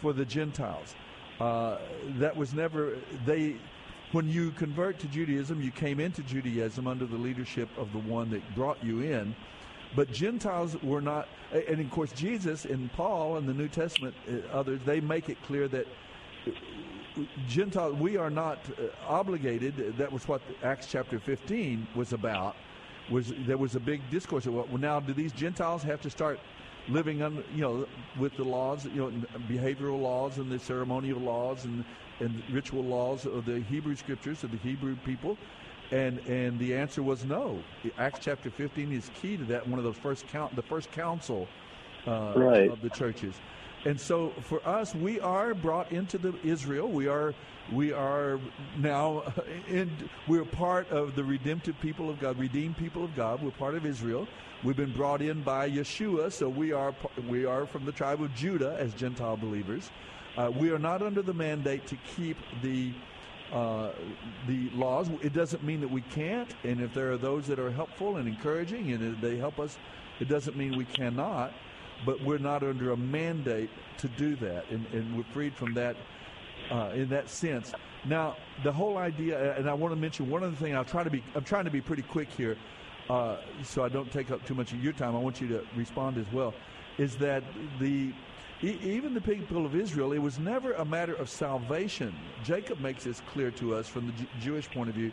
[0.00, 0.94] for the Gentiles.
[1.40, 1.78] Uh,
[2.18, 3.56] that was never they
[4.12, 8.30] when you convert to Judaism, you came into Judaism under the leadership of the one
[8.30, 9.34] that brought you in.
[9.94, 14.52] But Gentiles were not, and of course, Jesus and Paul and the New Testament, uh,
[14.52, 15.86] others, they make it clear that
[17.48, 19.96] Gentiles, we are not uh, obligated.
[19.96, 22.56] That was what Acts chapter 15 was about.
[23.10, 26.40] Was there was a big discourse of well, now do these Gentiles have to start
[26.88, 27.86] living under you know
[28.18, 29.10] with the laws you know
[29.48, 31.84] behavioral laws and the ceremonial laws and
[32.20, 35.36] and ritual laws of the Hebrew scriptures of the Hebrew people.
[35.90, 37.62] And and the answer was no.
[37.98, 41.46] Acts chapter 15 is key to that one of those first count the first council
[42.06, 42.70] uh, Right.
[42.70, 43.34] of the churches.
[43.84, 46.88] And so for us we are brought into the Israel.
[46.88, 47.34] We are
[47.72, 48.38] we are
[48.78, 49.22] now
[49.68, 49.90] in
[50.28, 53.84] we're part of the redemptive people of God redeemed people of God we're part of
[53.84, 54.28] Israel
[54.62, 56.94] we've been brought in by Yeshua so we are
[57.28, 59.90] we are from the tribe of Judah as Gentile believers
[60.36, 62.92] uh, we are not under the mandate to keep the
[63.52, 63.90] uh,
[64.48, 65.08] the laws.
[65.22, 68.28] It doesn't mean that we can't, and if there are those that are helpful and
[68.28, 69.78] encouraging and they help us,
[70.18, 71.52] it doesn't mean we cannot.
[72.04, 75.96] But we're not under a mandate to do that, and, and we're freed from that
[76.70, 77.72] uh, in that sense.
[78.04, 80.76] Now, the whole idea, and I want to mention one other thing.
[80.76, 81.22] I'll try to be.
[81.34, 82.56] I'm trying to be pretty quick here,
[83.10, 85.16] uh, so I don't take up too much of your time.
[85.16, 86.54] I want you to respond as well.
[86.98, 87.42] Is that
[87.78, 88.12] the
[88.62, 92.14] E- even the people of Israel, it was never a matter of salvation.
[92.42, 95.12] Jacob makes this clear to us from the Ju- Jewish point of view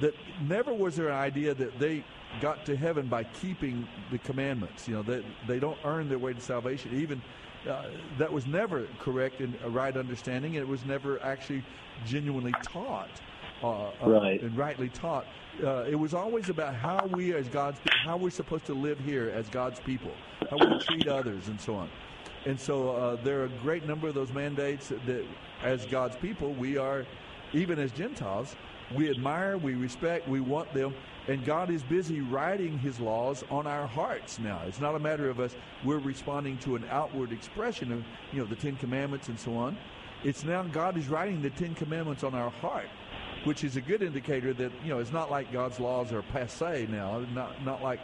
[0.00, 0.14] that
[0.46, 2.04] never was there an idea that they
[2.40, 4.86] got to heaven by keeping the commandments.
[4.86, 6.92] You know, that they don't earn their way to salvation.
[7.00, 7.22] Even
[7.68, 11.62] uh, that was never correct in a right understanding, and it was never actually
[12.06, 13.08] genuinely taught
[13.62, 14.40] uh, uh, Right.
[14.42, 15.26] and rightly taught.
[15.62, 19.32] Uh, it was always about how we, as God's, how we're supposed to live here
[19.34, 20.12] as God's people,
[20.50, 21.88] how we treat others, and so on.
[22.44, 25.24] And so uh, there are a great number of those mandates that,
[25.62, 27.06] as God's people, we are,
[27.52, 28.54] even as Gentiles,
[28.94, 30.94] we admire, we respect, we want them,
[31.28, 34.60] and God is busy writing His laws on our hearts now.
[34.66, 38.46] It's not a matter of us, we're responding to an outward expression of, you know,
[38.46, 39.76] the Ten Commandments and so on.
[40.24, 42.88] It's now God is writing the Ten Commandments on our heart,
[43.44, 46.86] which is a good indicator that, you know, it's not like God's laws are passe
[46.88, 48.00] now, not, not like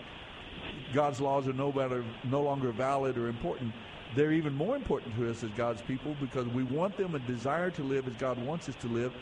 [0.92, 3.72] God's laws are no better, no longer valid or important.
[4.14, 7.70] They're even more important to us as God's people because we want them a desire
[7.70, 9.12] to live as God wants us to live,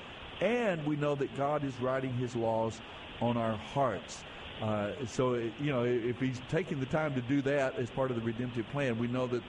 [0.41, 2.81] and we know that God is writing His laws
[3.21, 4.25] on our hearts.
[4.63, 8.17] Uh, so, you know, if He's taking the time to do that as part of
[8.17, 9.43] the redemptive plan, we know that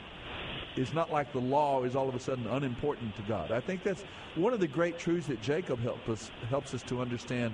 [0.76, 3.52] it's not like the law is all of a sudden unimportant to God.
[3.52, 4.04] I think that's
[4.36, 7.54] one of the great truths that Jacob us helps us to understand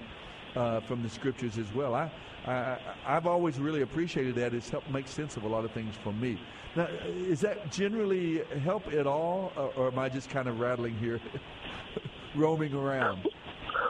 [0.55, 1.95] uh, from the scriptures as well.
[1.95, 2.11] I,
[2.45, 4.53] I I've always really appreciated that.
[4.53, 6.39] It's helped make sense of a lot of things for me.
[6.75, 10.95] Now, is that generally help at all, or, or am I just kind of rattling
[10.97, 11.19] here,
[12.37, 13.27] roaming around?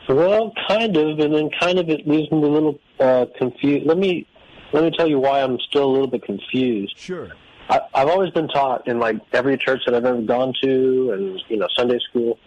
[0.10, 3.86] Well, kind of, and then kind of it leaves me a little uh, confused.
[3.86, 4.26] Let me
[4.74, 6.98] let me tell you why I'm still a little bit confused.
[6.98, 7.30] Sure.
[7.70, 11.42] I, I've always been taught in like every church that I've ever gone to, and
[11.50, 12.40] you know Sunday school,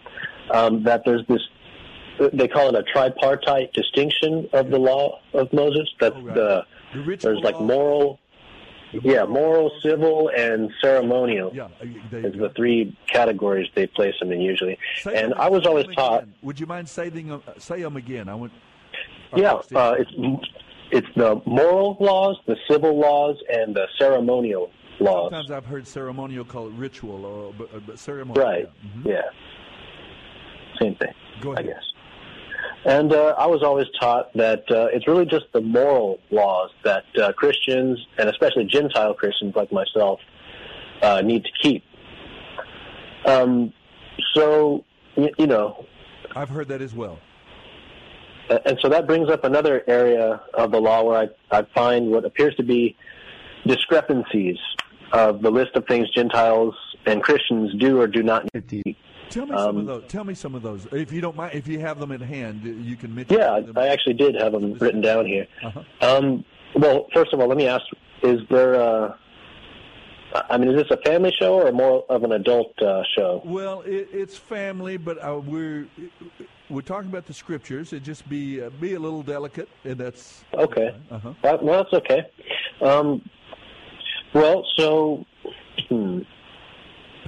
[0.51, 1.41] um, that there's this.
[2.33, 5.89] They call it a tripartite distinction of the law of Moses.
[5.99, 6.65] That the,
[7.17, 8.19] there's like moral,
[9.03, 11.51] yeah, moral, civil, and ceremonial.
[11.53, 14.77] Yeah, uh, is the three categories they place them in usually.
[15.01, 16.33] Say and I was always taught, again.
[16.41, 18.29] Would you mind saying them, uh, say them again?
[18.29, 18.51] I want.
[19.33, 20.11] Uh, yeah, uh, it's
[20.91, 25.31] it's the moral laws, the civil laws, and the ceremonial laws.
[25.31, 28.45] Sometimes I've heard ceremonial called ritual, or but, uh, but ceremonial.
[28.45, 28.69] Right.
[29.05, 29.21] Yeah.
[29.21, 30.83] Mm-hmm.
[30.83, 31.13] Same thing.
[31.41, 31.83] Go I guess.
[32.85, 37.03] And uh, I was always taught that uh, it's really just the moral laws that
[37.21, 40.19] uh, Christians, and especially Gentile Christians like myself,
[41.01, 41.83] uh, need to keep.
[43.25, 43.71] Um,
[44.33, 44.83] so,
[45.15, 45.85] y- you know,
[46.35, 47.19] I've heard that as well.
[48.65, 51.17] and so that brings up another area of the law where
[51.51, 52.95] I, I find what appears to be
[53.65, 54.57] discrepancies
[55.13, 56.73] of the list of things Gentiles
[57.05, 58.97] and Christians do or do not need to keep.
[59.31, 60.03] Tell me some Um, of those.
[60.07, 60.87] Tell me some of those.
[60.91, 63.37] If you don't mind, if you have them at hand, you can mention.
[63.37, 63.77] Yeah, them.
[63.77, 65.47] I, I actually did have them written down here.
[65.63, 65.83] Uh-huh.
[66.01, 67.83] Um, well, first of all, let me ask:
[68.23, 68.73] Is there?
[68.75, 69.17] A,
[70.49, 73.41] I mean, is this a family show or more of an adult uh, show?
[73.43, 75.87] Well, it, it's family, but uh, we're
[76.69, 77.91] we're talking about the scriptures.
[77.93, 80.95] It just be uh, be a little delicate, and that's Okay.
[81.09, 81.33] Uh-huh.
[81.41, 82.29] That, well, that's okay.
[82.81, 83.21] Um,
[84.33, 85.25] well, so.
[85.89, 86.19] Hmm.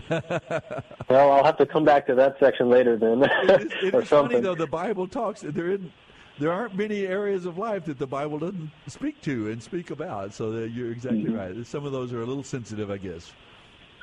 [1.09, 4.39] well, I'll have to come back to that section later then, It or is funny
[4.39, 4.55] though.
[4.55, 5.41] The Bible talks.
[5.41, 5.91] There isn't.
[6.39, 10.33] There aren't many areas of life that the Bible doesn't speak to and speak about.
[10.33, 11.37] So you're exactly Mhm.
[11.57, 11.65] right.
[11.67, 13.31] Some of those are a little sensitive, I guess,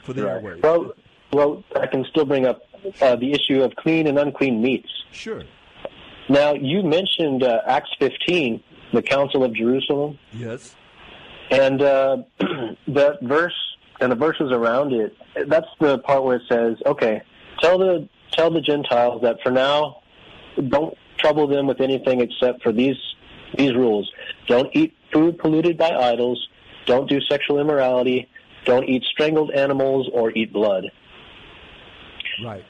[0.04, 0.32] for the Right.
[0.36, 0.62] airways.
[0.62, 0.92] Well,
[1.32, 2.62] well, I can still bring up
[3.02, 4.88] uh, the issue of clean and unclean meats.
[5.12, 5.42] Sure.
[6.28, 10.16] Now, you mentioned uh, Acts 15, the Council of Jerusalem.
[10.32, 10.76] Yes.
[11.50, 12.18] And uh,
[12.88, 13.69] that verse
[14.00, 15.14] and the verses around it,
[15.46, 17.22] that's the part where it says, okay,
[17.60, 20.02] tell the tell the Gentiles that for now,
[20.68, 22.96] don't trouble them with anything except for these
[23.56, 24.10] these rules.
[24.46, 26.48] Don't eat food polluted by idols.
[26.86, 28.28] Don't do sexual immorality.
[28.64, 30.90] Don't eat strangled animals or eat blood.
[32.44, 32.64] Right.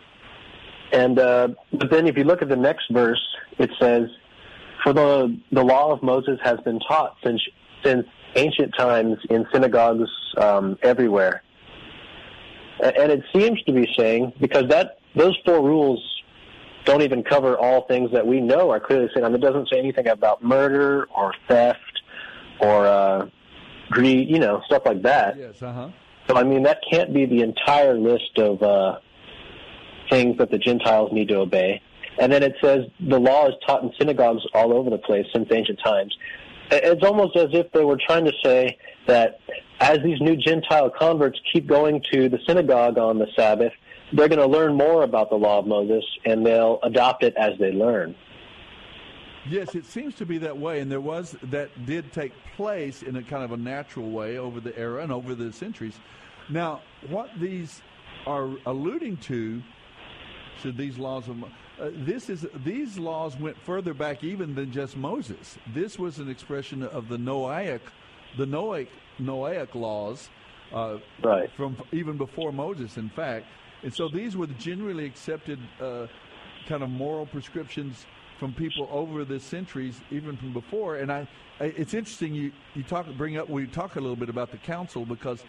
[0.93, 3.23] And uh, but then if you look at the next verse,
[3.59, 4.09] it says,
[4.83, 7.41] "For the the law of Moses has been taught since
[7.85, 8.07] since
[8.37, 11.43] ancient times in synagogues um, everywhere."
[12.83, 16.03] And it seems to be saying because that those four rules
[16.85, 19.25] don't even cover all things that we know are clearly sin.
[19.25, 22.03] I mean, it doesn't say anything about murder or theft
[22.61, 23.29] or uh,
[23.91, 25.37] greed, you know, stuff like that.
[25.37, 25.63] Yes.
[25.63, 25.91] Uh huh.
[26.27, 28.99] So I mean, that can't be the entire list of uh,
[30.11, 31.83] things that the Gentiles need to obey.
[32.19, 35.49] And then it says the law is taught in synagogues all over the place since
[35.53, 36.17] ancient times.
[36.71, 39.41] It's almost as if they were trying to say that
[39.81, 43.73] as these new Gentile converts keep going to the synagogue on the Sabbath,
[44.13, 47.59] they're going to learn more about the law of Moses and they'll adopt it as
[47.59, 48.15] they learn.
[49.49, 53.17] Yes, it seems to be that way, and there was that did take place in
[53.17, 55.99] a kind of a natural way over the era and over the centuries.
[56.51, 57.81] Now, what these
[58.27, 59.63] are alluding to,
[60.61, 61.43] should these laws of
[61.81, 65.57] uh, this is these laws went further back even than just Moses.
[65.73, 67.81] This was an expression of the Noahic,
[68.37, 70.29] the Noahic Noahic laws,
[70.73, 71.51] uh, right.
[71.57, 73.47] from even before Moses, in fact.
[73.83, 76.07] And so these were the generally accepted uh,
[76.69, 78.05] kind of moral prescriptions
[78.39, 80.97] from people over the centuries, even from before.
[80.97, 81.27] And I,
[81.61, 85.07] it's interesting you you talk bring up we talk a little bit about the council
[85.07, 85.43] because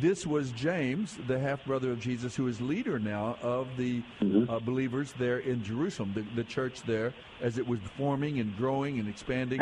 [0.00, 4.50] this was James, the half brother of Jesus, who is leader now of the Mm-hmm.
[4.50, 8.98] uh, believers there in Jerusalem, the, the church there, as it was forming and growing
[8.98, 9.60] and expanding.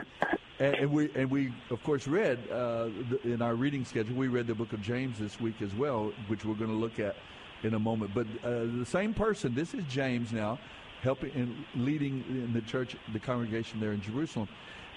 [0.58, 4.14] And, and we and we of course read uh, the, in our reading schedule.
[4.16, 6.98] We read the book of James this week as well, which we're going to look
[6.98, 7.16] at
[7.62, 8.12] in a moment.
[8.14, 10.58] But uh, the same person, this is James now,
[11.02, 14.48] helping and leading in the church, the congregation there in Jerusalem.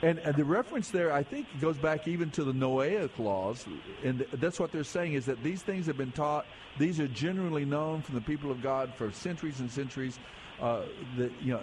[0.03, 3.65] And, and the reference there, I think, goes back even to the Noahic laws,
[4.03, 6.45] and that's what they're saying is that these things have been taught.
[6.77, 10.19] These are generally known from the people of God for centuries and centuries.
[10.61, 10.81] Uh,
[11.17, 11.61] that you know,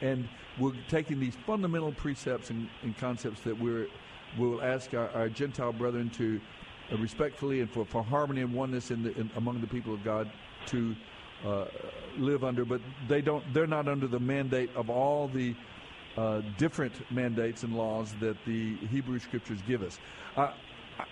[0.00, 0.28] and
[0.58, 3.88] we're taking these fundamental precepts and, and concepts that we're
[4.38, 6.40] we'll ask our, our Gentile brethren to
[6.92, 10.04] uh, respectfully and for, for harmony and oneness in the, in, among the people of
[10.04, 10.30] God
[10.66, 10.94] to
[11.44, 11.66] uh,
[12.18, 13.44] live under, but they don't.
[13.52, 15.54] They're not under the mandate of all the
[16.16, 19.98] uh, different mandates and laws that the Hebrew Scriptures give us.
[20.36, 20.52] Uh,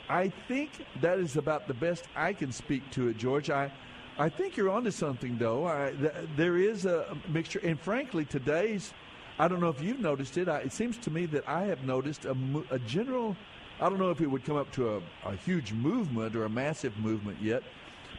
[0.08, 3.50] I think that is about the best I can speak to it, George.
[3.50, 3.70] I,
[4.18, 5.66] I think you're onto something, though.
[5.66, 8.92] I, th- there is a mixture, and frankly, today's.
[9.38, 10.48] I don't know if you've noticed it.
[10.48, 12.36] I, it seems to me that I have noticed a,
[12.70, 13.36] a general.
[13.80, 16.48] I don't know if it would come up to a, a huge movement or a
[16.48, 17.64] massive movement yet,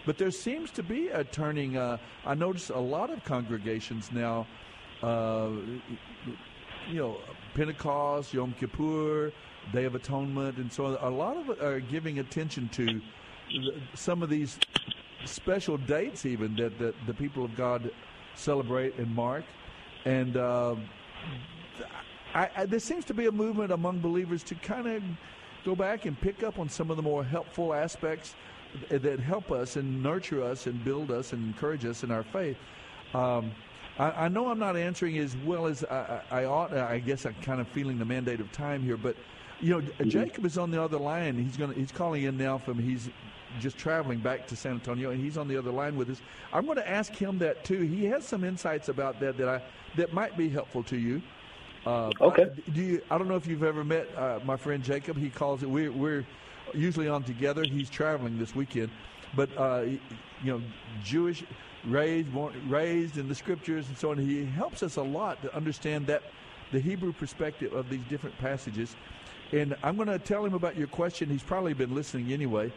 [0.06, 1.78] but there seems to be a turning.
[1.78, 4.46] Uh, I notice a lot of congregations now,
[5.02, 5.52] uh,
[6.90, 7.18] you know,
[7.54, 9.32] Pentecost, Yom Kippur,
[9.74, 10.98] Day of Atonement, and so on.
[11.02, 13.02] A lot of are giving attention to
[13.94, 14.60] some of these
[15.26, 17.92] special dates, even that, that the people of God
[18.36, 19.44] celebrate and mark.
[20.06, 20.76] And uh,
[22.34, 25.04] I, I, there seems to be a movement among believers to kind of
[25.64, 28.36] go back and pick up on some of the more helpful aspects
[28.90, 32.58] that help us and nurture us and build us and encourage us in our faith.
[33.14, 33.52] Um,
[33.98, 36.74] I, I, know I'm not answering as well as I, I, ought.
[36.74, 39.16] I guess I'm kind of feeling the mandate of time here, but
[39.62, 40.10] you know, mm-hmm.
[40.10, 41.38] Jacob is on the other line.
[41.38, 41.74] He's going.
[41.74, 42.78] He's calling in now from.
[42.78, 43.10] He's
[43.60, 46.22] just traveling back to San Antonio, and he's on the other line with us.
[46.52, 47.82] I'm going to ask him that too.
[47.82, 49.62] He has some insights about that that I
[49.96, 51.22] that might be helpful to you.
[51.86, 52.44] Uh, okay.
[52.44, 53.02] I, do you?
[53.10, 55.18] I don't know if you've ever met uh, my friend Jacob.
[55.18, 55.70] He calls it.
[55.70, 56.26] We're we're
[56.74, 57.64] usually on together.
[57.64, 58.90] He's traveling this weekend,
[59.36, 59.86] but uh,
[60.44, 60.62] you know,
[61.04, 61.46] Jewish
[61.86, 62.30] raised
[62.68, 64.18] raised in the scriptures and so on.
[64.18, 66.24] He helps us a lot to understand that
[66.72, 68.96] the Hebrew perspective of these different passages.
[69.52, 71.30] And I'm going to tell him about your question.
[71.30, 72.72] He's probably been listening anyway.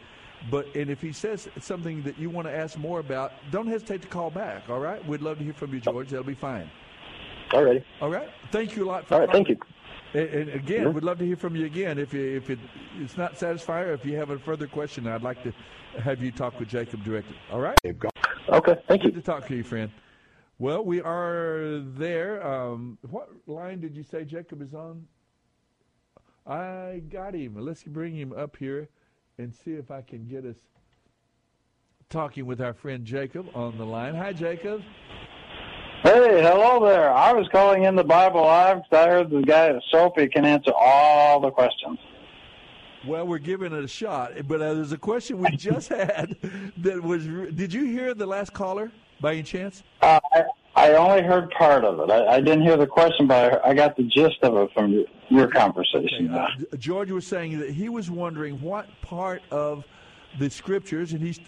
[0.49, 4.01] But and if he says something that you want to ask more about, don't hesitate
[4.03, 4.69] to call back.
[4.69, 6.09] All right, we'd love to hear from you, George.
[6.09, 6.69] That'll be fine.
[7.51, 7.83] All right.
[8.01, 8.29] All right.
[8.51, 9.05] Thank you a lot.
[9.07, 9.31] For All right.
[9.31, 9.57] Thank you.
[10.13, 10.93] And, again, Mhm.
[10.93, 11.99] we'd love to hear from you again.
[11.99, 12.59] If you, if it,
[12.99, 15.53] it's not satisfying, or if you have a further question, I'd like to
[15.99, 17.35] have you talk with Jacob directly.
[17.51, 17.77] All right.
[18.51, 18.75] Okay.
[18.87, 19.11] Thank you.
[19.11, 19.91] Good to talk to you, friend.
[20.57, 22.45] Well, we are there.
[22.45, 25.07] Um, what line did you say Jacob is on?
[26.45, 27.55] I got him.
[27.57, 28.89] Let's bring him up here
[29.37, 30.57] and see if I can get us
[32.09, 34.15] talking with our friend Jacob on the line.
[34.15, 34.81] Hi, Jacob.
[36.01, 37.11] Hey, hello there.
[37.11, 40.43] I was calling in the Bible Live because I heard the guy at Soapy can
[40.43, 41.99] answer all the questions.
[43.07, 46.35] Well, we're giving it a shot, but uh, there's a question we just had
[46.77, 47.25] that was.
[47.25, 48.91] Did you hear the last caller
[49.21, 49.83] by any chance?
[50.01, 50.43] Uh, I,
[50.75, 52.11] I only heard part of it.
[52.11, 54.91] I, I didn't hear the question, but I, I got the gist of it from
[54.91, 56.33] your, your conversation.
[56.33, 56.47] Uh,
[56.77, 59.85] George was saying that he was wondering what part of
[60.37, 61.39] the scriptures, and he's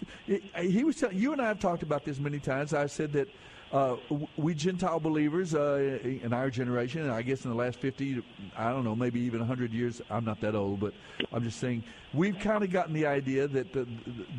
[0.56, 2.74] he was telling you and I have talked about this many times.
[2.74, 3.28] I said that
[3.72, 3.96] uh,
[4.36, 8.22] we Gentile believers uh, in our generation, and I guess in the last 50,
[8.56, 10.92] I don't know, maybe even 100 years, I'm not that old, but
[11.32, 13.86] I'm just saying, we've kind of gotten the idea that the,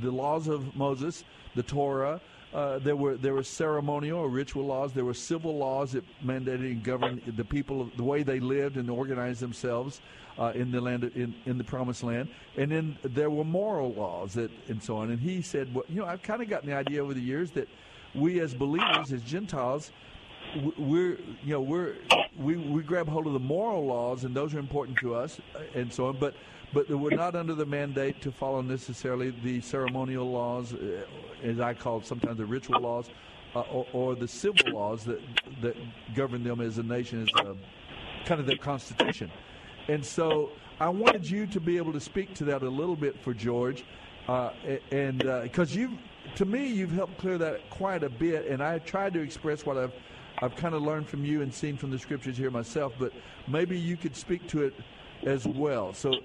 [0.01, 1.23] the laws of Moses,
[1.55, 2.21] the Torah,
[2.53, 4.93] uh, there were there were ceremonial or ritual laws.
[4.93, 8.91] There were civil laws that mandated and governed the people, the way they lived and
[8.91, 10.01] organized themselves
[10.37, 12.29] uh, in the land in, in the promised land.
[12.55, 15.09] And then there were moral laws that and so on.
[15.09, 17.49] And he said, well, you know, I've kind of gotten the idea over the years
[17.51, 17.67] that
[18.15, 19.91] we as believers, as Gentiles,
[20.77, 21.95] we're you know we're
[22.37, 25.59] we, we grab hold of the moral laws and those are important to us uh,
[25.73, 26.35] and so on but
[26.73, 31.05] but we're not under the mandate to follow necessarily the ceremonial laws uh,
[31.43, 33.09] as I call it, sometimes the ritual laws
[33.55, 35.21] uh, or, or, the civil laws that
[35.61, 35.75] that
[36.15, 37.55] govern them as a nation as a,
[38.25, 39.29] kind of their constitution.
[39.87, 43.19] And so I wanted you to be able to speak to that a little bit
[43.19, 43.85] for George
[44.27, 44.51] uh,
[44.91, 45.91] and because uh, you've
[46.35, 49.77] to me, you've helped clear that quite a bit, and I tried to express what
[49.77, 49.93] I've
[50.41, 52.93] I've kind of learned from you and seen from the scriptures here myself.
[52.99, 53.13] But
[53.47, 54.73] maybe you could speak to it
[55.25, 55.93] as well.
[55.93, 56.15] So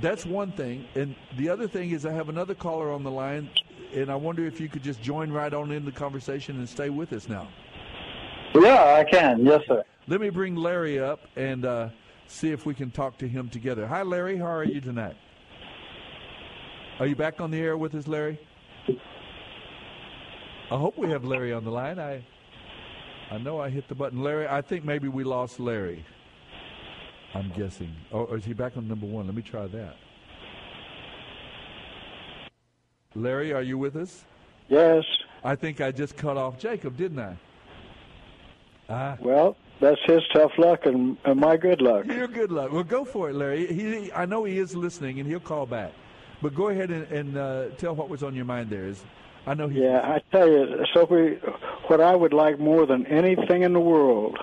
[0.00, 3.48] that's one thing, and the other thing is I have another caller on the line,
[3.94, 6.90] and I wonder if you could just join right on in the conversation and stay
[6.90, 7.48] with us now.
[8.54, 9.44] Yeah, I can.
[9.44, 9.82] Yes, sir.
[10.06, 11.88] Let me bring Larry up and uh,
[12.28, 13.86] see if we can talk to him together.
[13.86, 14.36] Hi, Larry.
[14.36, 15.16] How are you tonight?
[17.00, 18.38] Are you back on the air with us, Larry?
[20.70, 21.98] I hope we have Larry on the line.
[21.98, 22.24] I
[23.30, 24.22] I know I hit the button.
[24.22, 26.04] Larry, I think maybe we lost Larry.
[27.34, 27.94] I'm guessing.
[28.12, 29.26] Oh, or is he back on number one?
[29.26, 29.96] Let me try that.
[33.14, 34.24] Larry, are you with us?
[34.68, 35.04] Yes.
[35.42, 37.36] I think I just cut off Jacob, didn't I?
[38.88, 39.16] Ah.
[39.20, 42.06] Well, that's his tough luck and, and my good luck.
[42.06, 42.72] Your good luck.
[42.72, 43.66] Well, go for it, Larry.
[43.66, 45.92] He, I know he is listening, and he'll call back.
[46.42, 48.86] But go ahead and, and uh, tell what was on your mind there.
[48.86, 49.02] Is
[49.46, 49.68] I know.
[49.68, 51.38] yeah, I tell you, Soapy,
[51.88, 54.38] what I would like more than anything in the world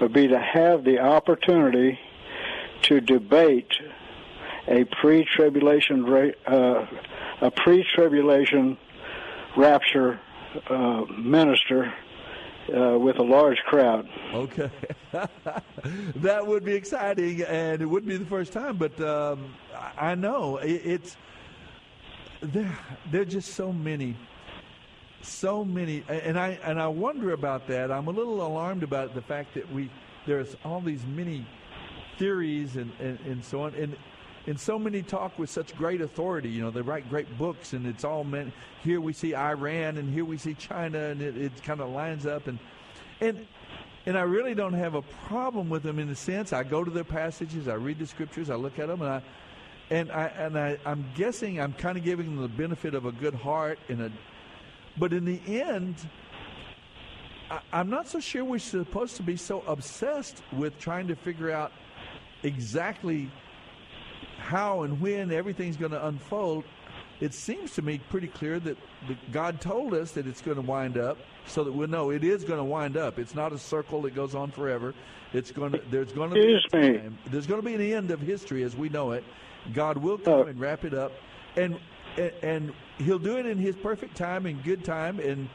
[0.00, 1.98] would be to have the opportunity
[2.82, 3.72] to debate
[4.68, 6.86] a pre-tribulation uh,
[7.40, 8.78] a pre-tribulation
[9.56, 10.20] rapture
[10.68, 11.92] uh, minister
[12.74, 14.08] uh, with a large crowd.
[14.32, 14.70] Okay,
[16.16, 18.76] that would be exciting, and it wouldn't be the first time.
[18.76, 19.54] But um,
[19.98, 21.16] I know it, it's
[22.40, 22.76] there.
[23.10, 24.16] There are just so many
[25.26, 27.90] so many, and I and I wonder about that.
[27.90, 29.90] I'm a little alarmed about the fact that we
[30.26, 31.46] there's all these many
[32.18, 33.96] theories and, and, and so on, and
[34.46, 36.48] and so many talk with such great authority.
[36.48, 38.52] You know, they write great books, and it's all meant.
[38.82, 42.26] Here we see Iran, and here we see China, and it, it kind of lines
[42.26, 42.58] up, and
[43.20, 43.46] and
[44.06, 46.90] and I really don't have a problem with them in the sense I go to
[46.90, 49.22] their passages, I read the scriptures, I look at them, and I
[49.90, 53.12] and I and I, I'm guessing I'm kind of giving them the benefit of a
[53.12, 54.12] good heart and a
[54.98, 55.96] but in the end,
[57.50, 61.50] I, am not so sure we're supposed to be so obsessed with trying to figure
[61.50, 61.72] out
[62.42, 63.30] exactly
[64.38, 66.64] how and when everything's going to unfold.
[67.20, 68.76] It seems to me pretty clear that
[69.08, 72.24] the, God told us that it's going to wind up, so that we know it
[72.24, 73.18] is going to wind up.
[73.18, 74.92] It's not a circle that goes on forever.
[75.32, 78.20] It's going to there's going to be time, there's going to be an end of
[78.20, 79.24] history as we know it.
[79.72, 80.42] God will uh, come oh.
[80.42, 81.12] and wrap it up,
[81.56, 81.78] and
[82.42, 85.20] and he'll do it in his perfect time and good time.
[85.20, 85.48] And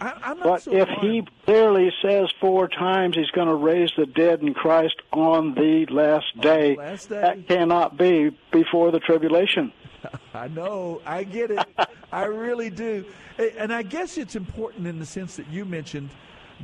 [0.00, 3.90] I, am not but so if he clearly says four times he's going to raise
[3.96, 7.20] the dead in Christ on the last day, the last day.
[7.20, 9.72] that cannot be before the tribulation.
[10.34, 11.00] I know.
[11.06, 11.64] I get it.
[12.12, 13.04] I really do.
[13.56, 16.10] And I guess it's important in the sense that you mentioned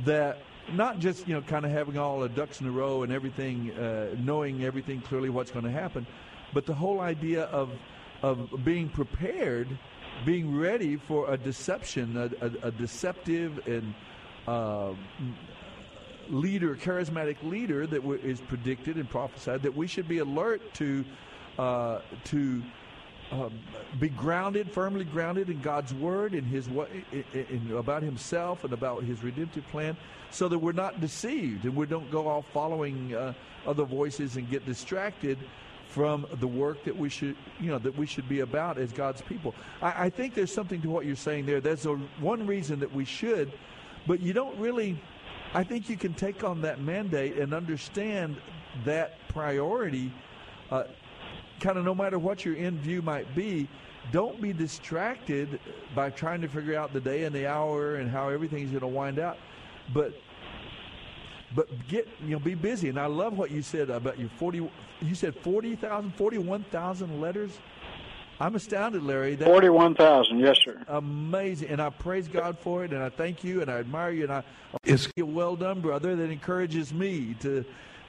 [0.05, 0.39] that
[0.73, 3.71] not just you know kind of having all the ducks in a row and everything,
[3.71, 6.05] uh, knowing everything clearly what's going to happen,
[6.53, 7.71] but the whole idea of
[8.21, 9.67] of being prepared,
[10.25, 13.93] being ready for a deception, a, a, a deceptive and
[14.47, 14.93] uh,
[16.29, 19.63] leader, charismatic leader that w- is predicted and prophesied.
[19.63, 21.05] That we should be alert to
[21.57, 22.63] uh, to
[23.31, 23.49] uh,
[23.99, 28.73] be grounded, firmly grounded in God's word, in His way, in, in, about Himself and
[28.73, 29.95] about His redemptive plan,
[30.31, 33.33] so that we're not deceived and we don't go off following uh,
[33.67, 35.37] other voices and get distracted
[35.89, 39.21] from the work that we should, you know, that we should be about as God's
[39.23, 39.55] people.
[39.81, 41.59] I, I think there's something to what you're saying there.
[41.59, 43.51] There's a, one reason that we should,
[44.05, 45.01] but you don't really,
[45.53, 48.37] I think you can take on that mandate and understand
[48.85, 50.13] that priority,
[50.69, 50.83] uh,
[51.59, 53.67] kind of no matter what your end view might be.
[54.11, 55.59] Don't be distracted
[55.95, 58.87] by trying to figure out the day and the hour and how everything's going to
[58.87, 59.37] wind out,
[59.93, 60.13] but
[61.55, 62.89] but get you know be busy.
[62.89, 64.57] And I love what you said about your forty.
[65.01, 67.57] You said 40,000, 41,000 letters.
[68.41, 69.35] I'm astounded, Larry.
[69.35, 70.81] That, Forty-one thousand, yes, sir.
[70.87, 74.23] amazing, and I praise God for it, and I thank you, and I admire you,
[74.23, 74.43] and I
[74.85, 76.15] it's well done, brother.
[76.15, 77.65] That encourages me to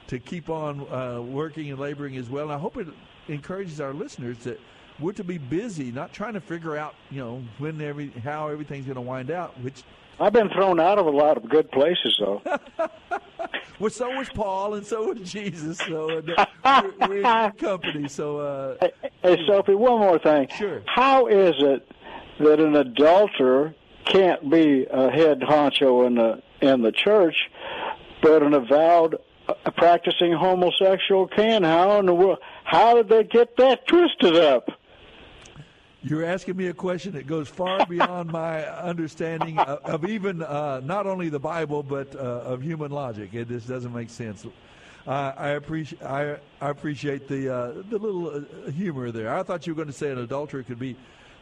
[0.07, 2.45] to keep on uh, working and laboring as well.
[2.45, 2.87] And I hope it
[3.27, 4.59] encourages our listeners that
[4.99, 8.85] we're to be busy, not trying to figure out, you know, when every how everything's
[8.85, 9.59] going to wind out.
[9.61, 9.83] Which
[10.21, 12.43] I've been thrown out of a lot of good places, though.
[13.79, 15.79] well, so was Paul, and so was Jesus.
[15.79, 16.45] So uh,
[16.99, 18.07] we're, we're in good company.
[18.07, 18.87] So uh,
[19.23, 20.47] Hey, Soapy, one more thing.
[20.55, 20.83] Sure.
[20.85, 21.91] How is it
[22.39, 23.73] that an adulterer
[24.05, 27.35] can't be a head honcho in the in the church,
[28.21, 29.17] but an avowed
[29.47, 31.63] uh, practicing homosexual can?
[31.63, 32.37] How in the world?
[32.63, 34.69] How did they get that twisted up?
[36.03, 40.81] You're asking me a question that goes far beyond my understanding of, of even uh,
[40.83, 43.33] not only the Bible but uh, of human logic.
[43.33, 44.45] It just doesn't make sense.
[45.05, 49.35] Uh, I appreciate I, I appreciate the uh, the little uh, humor there.
[49.35, 50.95] I thought you were going to say an adulterer could be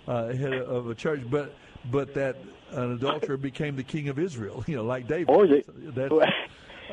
[0.07, 1.53] uh, head of a church, but
[1.91, 2.37] but that
[2.71, 4.63] an adulterer became the king of Israel.
[4.67, 5.29] You know, like David.
[5.29, 5.61] Oh, yeah.
[5.95, 6.13] That's,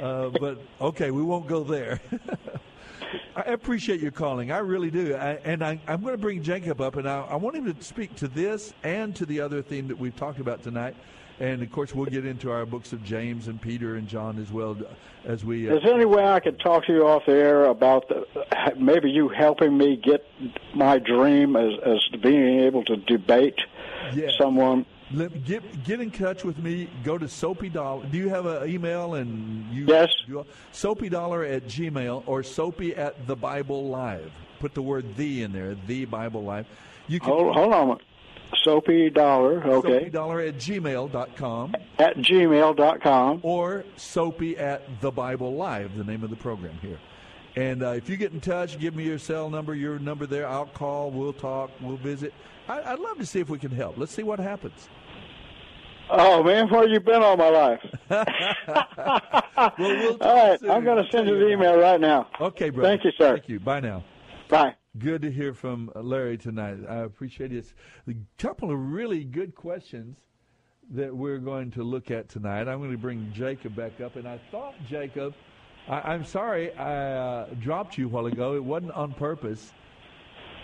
[0.00, 2.00] uh, but okay, we won't go there.
[3.36, 4.50] I appreciate your calling.
[4.50, 5.14] I really do.
[5.14, 7.82] I, and I, I'm going to bring Jacob up, and I, I want him to
[7.84, 10.96] speak to this and to the other theme that we've talked about tonight.
[11.38, 14.50] And of course, we'll get into our books of James and Peter and John as
[14.50, 14.74] well
[15.26, 15.68] as we.
[15.70, 18.26] Uh, Is there any way I could talk to you off the air about the,
[18.78, 20.26] maybe you helping me get
[20.74, 23.60] my dream as, as being able to debate
[24.14, 24.30] Yeah.
[24.38, 24.86] someone?
[25.12, 26.88] Let, get get in touch with me.
[27.04, 28.04] Go to Soapy Dollar.
[28.06, 29.14] Do you have an email?
[29.14, 30.08] And you Yes.
[30.26, 34.32] You, Soapy Dollar at Gmail or Soapy at the Bible Live.
[34.58, 35.76] Put the word "the" in there.
[35.86, 36.66] The Bible Live.
[37.06, 37.98] You can Hold, hold on.
[38.62, 39.98] Soapy Dollar, okay.
[39.98, 43.40] Soapy Dollar at gmail.com At gmail.com.
[43.42, 46.98] or Soapy at the Bible Live, the name of the program here.
[47.56, 50.46] And uh, if you get in touch, give me your cell number, your number there.
[50.46, 51.10] I'll call.
[51.10, 51.70] We'll talk.
[51.80, 52.34] We'll visit.
[52.68, 53.96] I, I'd love to see if we can help.
[53.96, 54.88] Let's see what happens.
[56.08, 57.80] Oh man, where you been all my life?
[59.56, 60.70] Well, we'll all right, soon.
[60.70, 62.28] I'm going to send you the email right now.
[62.40, 62.90] Okay, brother.
[62.90, 63.36] Thank you, sir.
[63.38, 63.58] Thank you.
[63.58, 64.04] Bye now.
[64.50, 64.74] Bye.
[64.98, 66.78] Good to hear from Larry tonight.
[66.88, 67.72] I appreciate it.
[68.06, 70.18] A couple of really good questions
[70.90, 72.68] that we're going to look at tonight.
[72.68, 75.34] I'm going to bring Jacob back up, and I thought Jacob,
[75.88, 78.54] I, I'm sorry I uh, dropped you a while ago.
[78.54, 79.72] It wasn't on purpose.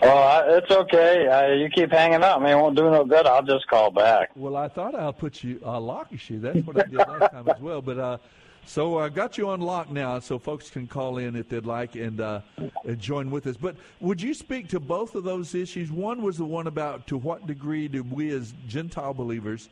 [0.01, 1.27] Well, I, it's okay.
[1.27, 2.37] Uh, you keep hanging up.
[2.37, 3.25] I mean, it won't do no good.
[3.25, 4.31] I'll just call back.
[4.35, 6.39] Well, I thought I'll put you uh, lock you.
[6.39, 7.81] That's what I did last time as well.
[7.81, 8.17] But uh,
[8.65, 11.95] so I got you on lock now, so folks can call in if they'd like
[11.95, 12.41] and, uh,
[12.85, 13.55] and join with us.
[13.55, 15.91] But would you speak to both of those issues?
[15.91, 19.69] One was the one about to what degree do we as Gentile believers,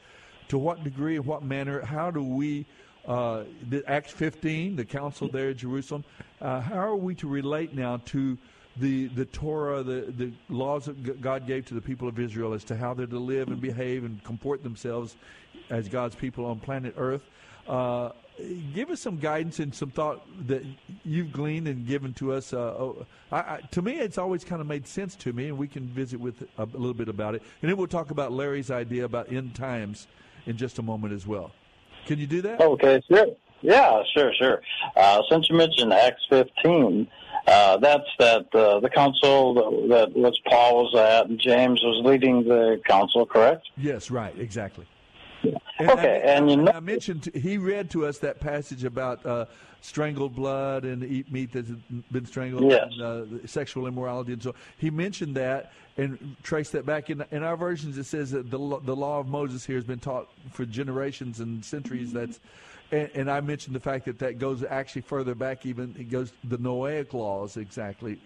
[0.50, 2.66] to what degree what manner, how do we,
[3.08, 6.04] uh, the Acts 15, the council there at Jerusalem,
[6.40, 8.38] uh, how are we to relate now to
[8.78, 12.64] the the Torah, the the laws that God gave to the people of Israel as
[12.66, 15.18] to how they're to live and behave and comport themselves
[15.70, 17.24] as God's people on planet Earth.
[17.68, 18.12] Uh,
[18.74, 20.64] give us some guidance and some thought that
[21.04, 22.54] you've gleaned and given to us.
[22.54, 25.58] Uh, oh, I, I, to me, it's always kind of made sense to me, and
[25.58, 27.44] we can visit with a, a little bit about it.
[27.62, 30.08] And then we'll talk about Larry's idea about end times
[30.46, 31.52] in just a moment as well.
[32.06, 32.60] Can you do that?
[32.62, 33.28] Okay, sure.
[33.62, 34.62] Yeah, sure, sure.
[34.96, 37.08] Uh, since you mentioned Acts 15,
[37.48, 42.04] uh, that's that uh, the council that, that was Paul was at, and James was
[42.06, 43.68] leading the council, correct?
[43.78, 44.86] Yes, right, exactly.
[45.44, 49.46] Okay, I, and you know, I mentioned he read to us that passage about uh,
[49.82, 51.70] strangled blood and eat meat that's
[52.12, 52.88] been strangled, Yes.
[52.92, 57.44] and uh, sexual immorality, and so he mentioned that and traced that back in in
[57.44, 57.98] our versions.
[57.98, 61.64] It says that the the law of Moses here has been taught for generations and
[61.66, 62.14] centuries.
[62.14, 62.40] That's
[62.92, 65.66] and, and I mentioned the fact that that goes actually further back.
[65.66, 68.20] Even it goes the Noahic laws exactly.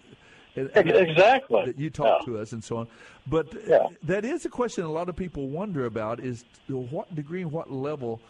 [0.56, 1.66] And- and that- Exactly.
[1.66, 2.26] that you talk Yeah.
[2.34, 2.88] to us and so on.
[3.26, 3.88] But Yeah.
[4.04, 7.52] that is a question a lot of people wonder about: is to what degree and
[7.52, 8.20] what level,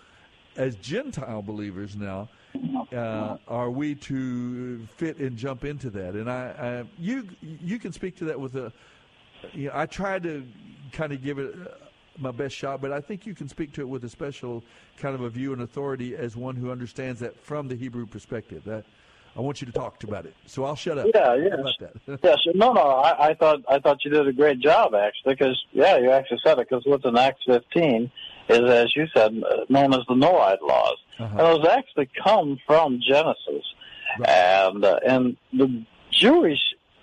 [0.57, 2.29] as Gentile believers now,
[2.93, 6.15] uh, are we to fit and jump into that?
[6.15, 8.73] And I, I you you can speak to that with a.
[9.53, 10.45] You know, I tried to
[10.93, 11.69] kind of give it uh,
[12.19, 14.65] my best shot, but I think you can speak to it with a special
[14.97, 18.63] kind of a view and authority as one who understands that from the Hebrew perspective.
[18.65, 18.85] That
[19.37, 20.35] I want you to talk about it.
[20.47, 21.07] So I'll shut up.
[21.15, 21.53] Yeah, yes.
[21.53, 22.21] about that?
[22.25, 22.81] yes, no, no.
[22.81, 26.41] I, I thought I thought you did a great job actually, because yeah, you actually
[26.45, 26.69] said it.
[26.69, 28.11] Because what's in Acts 15
[28.49, 30.97] is, as you said, uh, known as the Noahide laws.
[31.19, 33.65] And those actually come from Genesis.
[34.25, 36.61] And uh, and the Jewish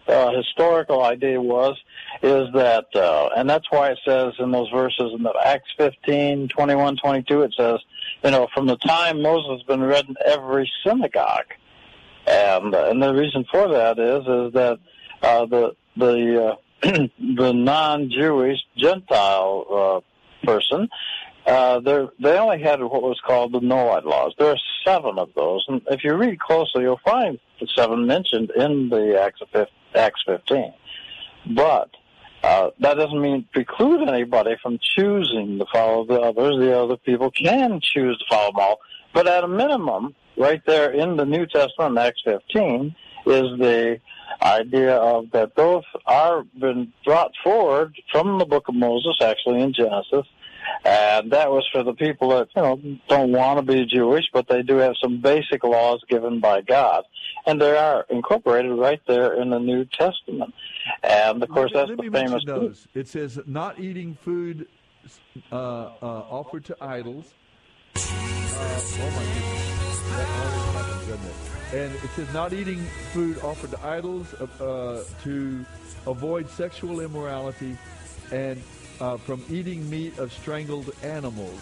[0.07, 1.77] uh, historical idea was
[2.21, 6.47] is that, uh, and that's why it says in those verses in the Acts 15,
[6.49, 7.79] 21, 22, it says,
[8.23, 11.53] you know, from the time Moses has been read in every synagogue.
[12.25, 14.79] And, uh, and the reason for that is, is that,
[15.21, 16.55] uh, the, the, uh,
[17.35, 20.89] the non-Jewish Gentile, uh, person,
[21.45, 24.33] uh, they only had what was called the Noahide laws.
[24.37, 28.51] There are seven of those, and if you read closely, you'll find the seven mentioned
[28.55, 30.73] in the Acts of 15, Acts 15.
[31.55, 31.89] But
[32.43, 36.57] uh, that doesn't mean preclude anybody from choosing to follow the others.
[36.59, 38.79] The other people can choose to follow them all.
[39.13, 43.99] But at a minimum, right there in the New Testament, Acts 15, is the
[44.41, 49.73] idea of that those are been brought forward from the book of Moses, actually in
[49.73, 50.25] Genesis,
[50.85, 54.47] and that was for the people that you know don't want to be Jewish, but
[54.47, 57.03] they do have some basic laws given by God,
[57.45, 60.53] and they are incorporated right there in the New Testament.
[61.03, 62.43] And of course, Let- that's let the famous.
[62.45, 62.87] those.
[62.93, 64.67] It says not eating food
[65.51, 67.33] uh, uh, offered to idols.
[67.95, 71.35] Uh, oh my goodness, that always happens, doesn't it?
[71.73, 72.79] And it says not eating
[73.13, 75.65] food offered to idols, uh, uh, to
[76.05, 77.75] avoid sexual immorality,
[78.31, 78.61] and
[78.99, 81.59] uh, from eating meat of strangled animals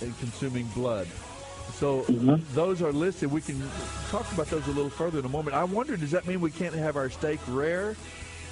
[0.00, 1.06] and consuming blood.
[1.74, 2.02] So
[2.54, 3.30] those are listed.
[3.30, 3.60] We can
[4.10, 5.54] talk about those a little further in a moment.
[5.56, 7.96] I wonder, does that mean we can't have our steak rare?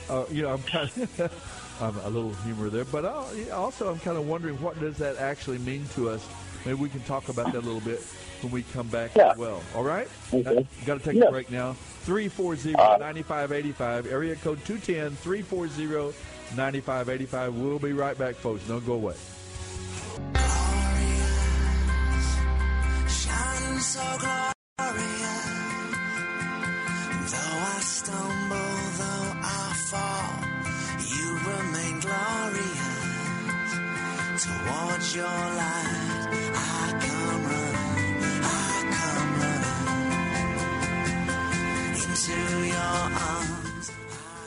[0.09, 3.99] Uh, you know, I'm kind of, I'm a little humor there, but uh, also I'm
[4.01, 6.27] kind of wondering what does that actually mean to us.
[6.65, 8.01] Maybe we can talk about that a little bit
[8.43, 9.63] when we come back as well.
[9.75, 10.09] All right?
[10.33, 10.67] Okay.
[10.87, 11.27] got to take Yeah.
[11.27, 11.75] a break now.
[12.07, 14.59] 340-9585, area code
[16.55, 17.53] 210-340-9585.
[17.55, 18.67] We'll be right back, folks.
[18.67, 19.15] Don't go away.
[35.15, 38.55] your light, I come running, I
[38.97, 40.05] come running
[42.05, 43.60] into your arms.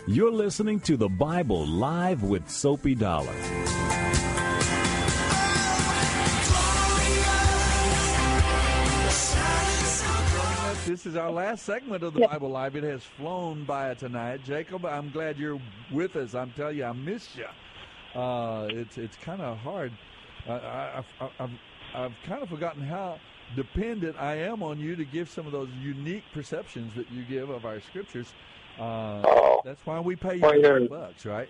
[0.05, 3.31] You're listening to the Bible Live with Soapy Dollar.
[10.85, 12.75] This is our last segment of the Bible Live.
[12.75, 14.43] It has flown by tonight.
[14.43, 16.35] Jacob, I'm glad you're with us.
[16.35, 18.19] I'm telling you, I miss you.
[18.19, 19.93] Uh, it's it's kind of hard.
[20.45, 21.49] I, I, I've, I've,
[21.95, 23.19] I've kind of forgotten how
[23.55, 27.49] dependent I am on you to give some of those unique perceptions that you give
[27.49, 28.33] of our scriptures.
[28.79, 31.49] Uh, That's why we pay you Well, you're- 50 bucks, right?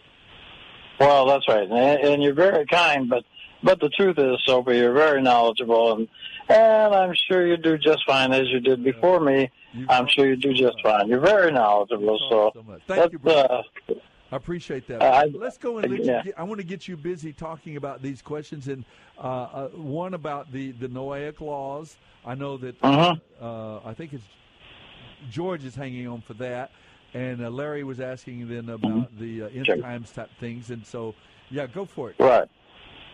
[0.99, 3.09] Well, that's right, and, and you're very kind.
[3.09, 3.23] But
[3.63, 6.07] but the truth is, Soapy, you're very knowledgeable, and
[6.49, 9.49] and I'm sure you do just fine as you did before me.
[9.89, 11.07] I'm sure you do just fine.
[11.07, 13.63] You're very knowledgeable, so, Thank you, brother.
[13.89, 13.93] uh,
[14.31, 15.01] I appreciate that.
[15.01, 16.21] I- Let's go and let yeah.
[16.21, 18.85] get, I want to get you busy talking about these questions and
[19.17, 21.97] uh, uh, one about the the Noahic laws.
[22.23, 23.15] I know that Uh-huh.
[23.41, 24.23] uh, I think it's
[25.31, 26.69] George is hanging on for that,
[27.13, 29.77] and uh, Larry was asking then about the uh, end Sure.
[29.77, 31.13] times type things, and so
[31.49, 32.15] yeah, go for it.
[32.19, 32.47] Right.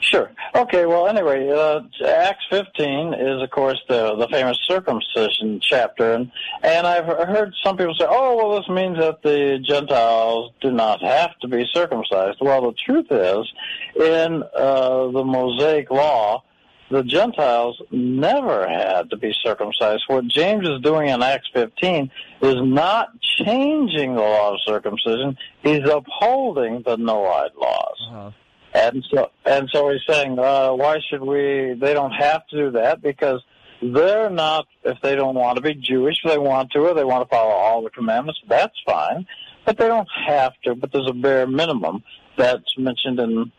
[0.02, 0.32] Sure.
[0.56, 0.86] Okay.
[0.86, 6.32] Well, anyway, uh, Acts 15 is, of course, the the famous circumcision chapter, and
[6.64, 11.02] and I've heard some people say, "Oh, well, this means that the Gentiles do not
[11.02, 13.52] have to be circumcised." Well, the truth is,
[13.98, 16.44] in uh, the Mosaic Law,
[16.90, 20.04] the Gentiles never had to be circumcised.
[20.08, 22.12] What James is doing in Acts 15
[22.42, 28.08] is not changing the law of circumcision; he's upholding the Noahide laws.
[28.10, 28.32] Uh-huh.
[28.74, 31.76] And so, and so he's saying, uh, why should we?
[31.80, 33.42] They don't have to do that because
[33.82, 34.68] they're not.
[34.84, 37.36] If they don't want to be Jewish, if they want to, or they want to
[37.36, 39.26] follow all the commandments, that's fine.
[39.66, 40.76] But they don't have to.
[40.76, 42.04] But there's a bare minimum
[42.38, 43.52] that's mentioned in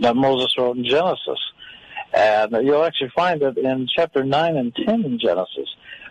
[0.00, 1.38] that Moses wrote in Genesis,
[2.12, 5.68] and you'll actually find it in chapter nine and ten in Genesis.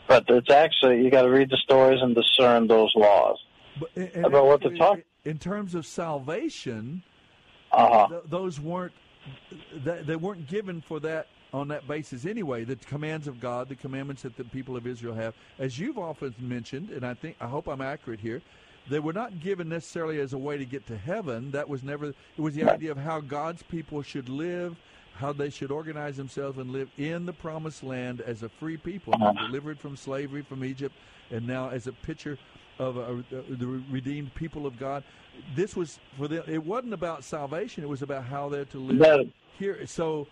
[0.08, 3.38] But it's actually you got to read the stories and discern those laws
[3.80, 5.00] But, eh, eh, and- and about what to eh, talk.
[5.24, 7.04] in terms of salvation.
[7.72, 8.08] Uh-huh.
[8.08, 8.94] th- those weren't
[9.84, 12.64] th- they weren't given for that on that basis anyway.
[12.64, 16.34] The commands of God, the commandments that the people of Israel have, as you've often
[16.40, 18.42] mentioned, and I think I hope I'm accurate here.
[18.90, 21.52] They were not given necessarily as a way to get to heaven.
[21.52, 22.10] That was never.
[22.10, 24.76] It was the idea of how God's people should live,
[25.16, 29.14] how they should organize themselves and live in the promised land as a free people,
[29.48, 30.94] delivered from slavery from Egypt,
[31.32, 32.38] and now as a picture
[32.80, 33.14] of uh,
[33.50, 35.04] the redeemed people of God.
[35.56, 36.44] This was for them.
[36.48, 37.84] It wasn't about salvation.
[37.84, 39.86] It was about how they're to live here.
[39.88, 40.28] So,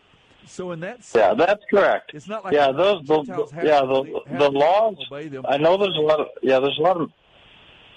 [0.45, 2.11] So in that sense, Yeah, that's correct.
[2.13, 3.23] It's not like yeah, those the,
[3.63, 4.95] yeah the have the to laws.
[5.11, 5.45] obey them.
[5.47, 7.09] I know there's a lot of yeah there's a lot of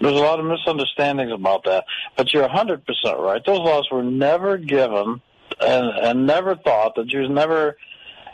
[0.01, 1.85] there's a lot of misunderstandings about that,
[2.17, 3.43] but you're 100 percent right.
[3.45, 5.21] Those laws were never given
[5.61, 6.95] and and never thought.
[6.95, 7.77] The Jews never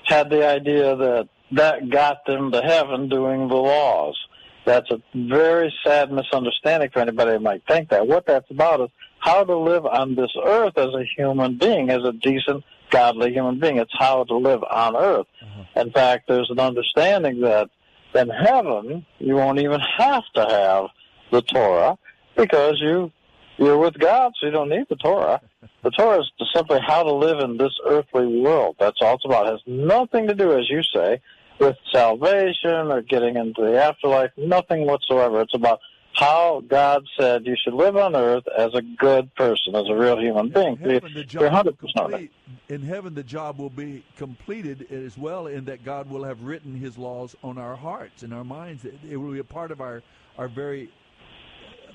[0.05, 4.19] had the idea that that got them to heaven doing the laws.
[4.65, 8.07] That's a very sad misunderstanding for anybody that might think that.
[8.07, 12.05] What that's about is how to live on this earth as a human being, as
[12.05, 13.79] a decent, godly human being.
[13.79, 15.27] It's how to live on earth.
[15.45, 15.79] Mm-hmm.
[15.79, 17.71] In fact, there's an understanding that
[18.15, 20.87] in heaven you won't even have to have
[21.31, 21.99] the Torah
[22.37, 23.11] because you
[23.59, 25.41] you're with God, so you don't need the Torah.
[25.83, 28.77] The Torah is simply how to live in this earthly world.
[28.79, 29.47] That's all it's about.
[29.47, 31.21] It has nothing to do, as you say,
[31.59, 34.31] with salvation or getting into the afterlife.
[34.37, 35.41] Nothing whatsoever.
[35.41, 35.81] It's about
[36.15, 40.21] how God said you should live on earth as a good person, as a real
[40.21, 40.79] human being.
[40.83, 42.33] In heaven, the job will 100 complete,
[42.69, 46.75] in heaven, the job will be completed as well, in that God will have written
[46.75, 48.85] His laws on our hearts and our minds.
[48.85, 50.03] It, it will be a part of our
[50.39, 50.91] our very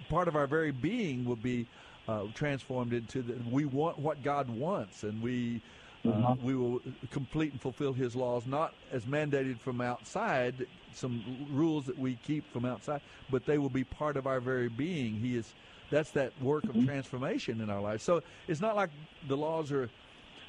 [0.09, 1.67] part of our very being will be
[2.07, 5.61] uh, transformed into the, we want what God wants, and we.
[6.05, 6.79] Uh, we will
[7.11, 12.49] complete and fulfill His laws, not as mandated from outside, some rules that we keep
[12.53, 15.15] from outside, but they will be part of our very being.
[15.15, 15.53] He is
[15.89, 18.03] that's that work of transformation in our lives.
[18.03, 18.89] So it's not like
[19.27, 19.89] the laws are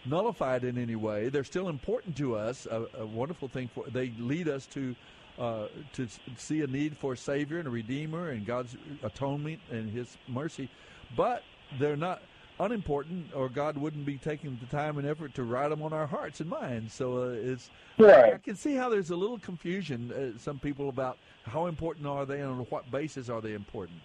[0.04, 1.28] nullified in any way.
[1.28, 2.66] They're still important to us.
[2.66, 4.94] A, a wonderful thing for they lead us to
[5.38, 9.90] uh, to see a need for a savior and a redeemer and God's atonement and
[9.90, 10.68] His mercy,
[11.16, 11.42] but
[11.78, 12.22] they're not
[12.60, 16.06] unimportant, or God wouldn't be taking the time and effort to write them on our
[16.06, 16.92] hearts and minds.
[16.92, 18.34] So uh, it's Right.
[18.34, 20.12] I can see how there's a little confusion.
[20.12, 23.98] Uh, some people about how important are they and on what basis are they important.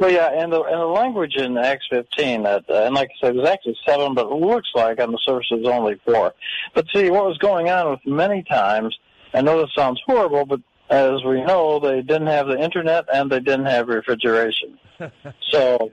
[0.00, 3.26] Well, yeah, and the and the language in Acts 15 that, uh, and like I
[3.26, 6.34] said, there's actually seven, but it looks like on the surface it's only four.
[6.74, 8.96] But see, what was going on with many times,
[9.36, 13.30] I know this sounds horrible, but as we know, they didn't have the internet and
[13.30, 14.78] they didn't have refrigeration.
[15.50, 15.92] So,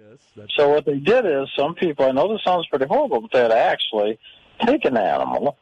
[0.57, 3.53] so what they did is some people, I know this sounds pretty horrible, but they'd
[3.53, 4.17] actually
[4.65, 5.57] take an animal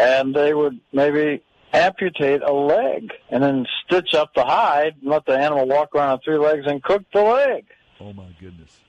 [0.00, 5.26] and they would maybe amputate a leg and then stitch up the hide and let
[5.26, 7.66] the animal walk around on three legs and cook the leg.
[8.00, 8.80] Oh my goodness.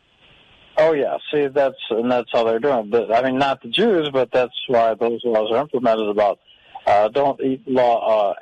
[0.77, 2.89] Oh yeah, see that's and that's how they're doing.
[2.91, 6.39] But I mean, not the Jews, but that's why those laws are implemented about
[6.85, 8.33] uh, don't eat law, uh,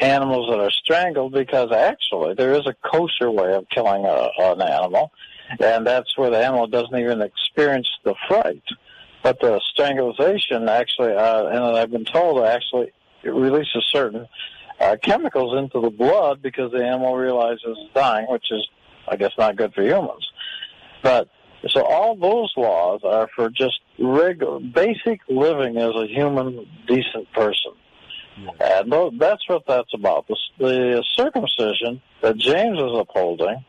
[0.00, 4.62] animals that are strangled because actually there is a kosher way of killing a, an
[4.62, 5.12] animal,
[5.60, 8.62] and that's where the animal doesn't even experience the fright.
[9.22, 12.92] But the strangulation actually, uh, and I've been told actually
[13.22, 14.26] it releases certain
[14.80, 18.66] uh, chemicals into the blood because the animal realizes it's dying, which is,
[19.06, 20.26] I guess, not good for humans.
[21.02, 21.28] But
[21.68, 27.72] so all those laws are for just regular, basic living as a human, decent person.
[28.60, 30.26] And tho- that's what that's about.
[30.28, 33.64] The, the circumcision that James is upholding,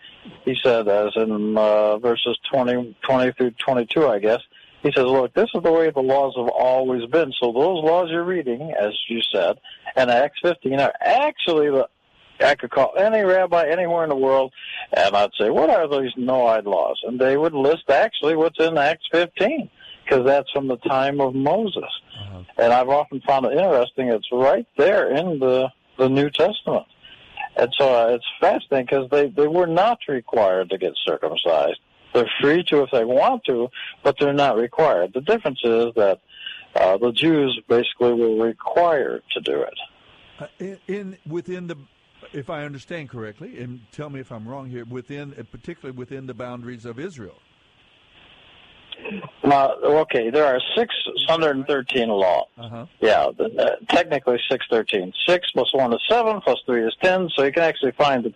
[0.45, 4.41] he said, as in uh, verses 20, 20 through 22, I guess,
[4.82, 7.32] he says, look, this is the way the laws have always been.
[7.39, 9.59] So those laws you're reading, as you said,
[9.95, 11.88] and Acts 15 are actually the
[12.43, 14.51] I could call any rabbi anywhere in the world,
[14.93, 18.78] and I'd say, "What are these Noahide laws?" And they would list actually what's in
[18.78, 19.70] Acts 15,
[20.04, 21.84] because that's from the time of Moses.
[22.58, 26.86] And I've often found it interesting; it's right there in the the New Testament,
[27.56, 31.80] and so uh, it's fascinating because they they were not required to get circumcised.
[32.14, 33.70] They're free to if they want to,
[34.04, 35.14] but they're not required.
[35.14, 36.20] The difference is that
[36.76, 39.74] uh, the Jews basically were required to do it.
[40.39, 41.78] Uh, in, in within the,
[42.34, 46.26] if I understand correctly, and tell me if I'm wrong here, within uh, particularly within
[46.28, 47.36] the boundaries of Israel.
[49.43, 52.47] Uh, okay, there are 613 laws.
[52.58, 52.86] Uh-huh.
[52.99, 55.14] Yeah, the, uh, technically 613.
[55.28, 58.34] 6 plus 1 is 7, plus 3 is 10, so you can actually find that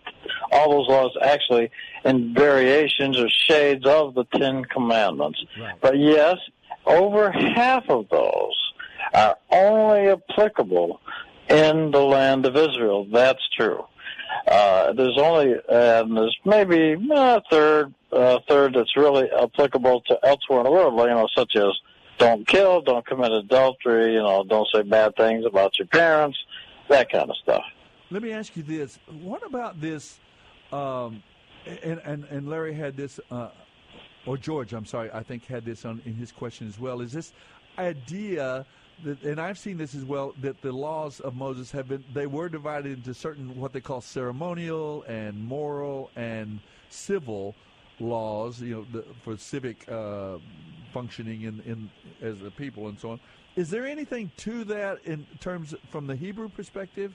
[0.52, 1.72] all those laws actually
[2.04, 5.44] in variations or shades of the Ten Commandments.
[5.82, 6.38] But yes,
[6.86, 8.74] over half of those
[9.14, 11.00] are only applicable
[11.50, 13.08] in the land of Israel.
[13.12, 13.86] That's true.
[14.48, 20.60] Uh, there's only, and there's maybe a third, uh, third that's really applicable to elsewhere
[20.60, 21.72] in the world, you know, such as
[22.18, 26.38] don't kill, don't commit adultery, you know, don't say bad things about your parents,
[26.90, 27.64] that kind of stuff.
[28.12, 30.20] Let me ask you this: What about this?
[30.72, 31.22] Um,
[31.66, 33.50] and, and and Larry had this, uh,
[34.26, 37.02] or George, I'm sorry, I think had this on in his question as well.
[37.02, 37.34] Is this
[37.78, 38.66] idea
[39.04, 42.28] that, and I've seen this as well, that the laws of Moses have been they
[42.28, 46.60] were divided into certain what they call ceremonial and moral and
[46.90, 47.56] civil
[48.00, 50.38] laws, you know, the, for civic uh,
[50.94, 51.90] functioning in in
[52.22, 53.20] as a people and so on.
[53.56, 57.14] Is there anything to that in terms from the Hebrew perspective?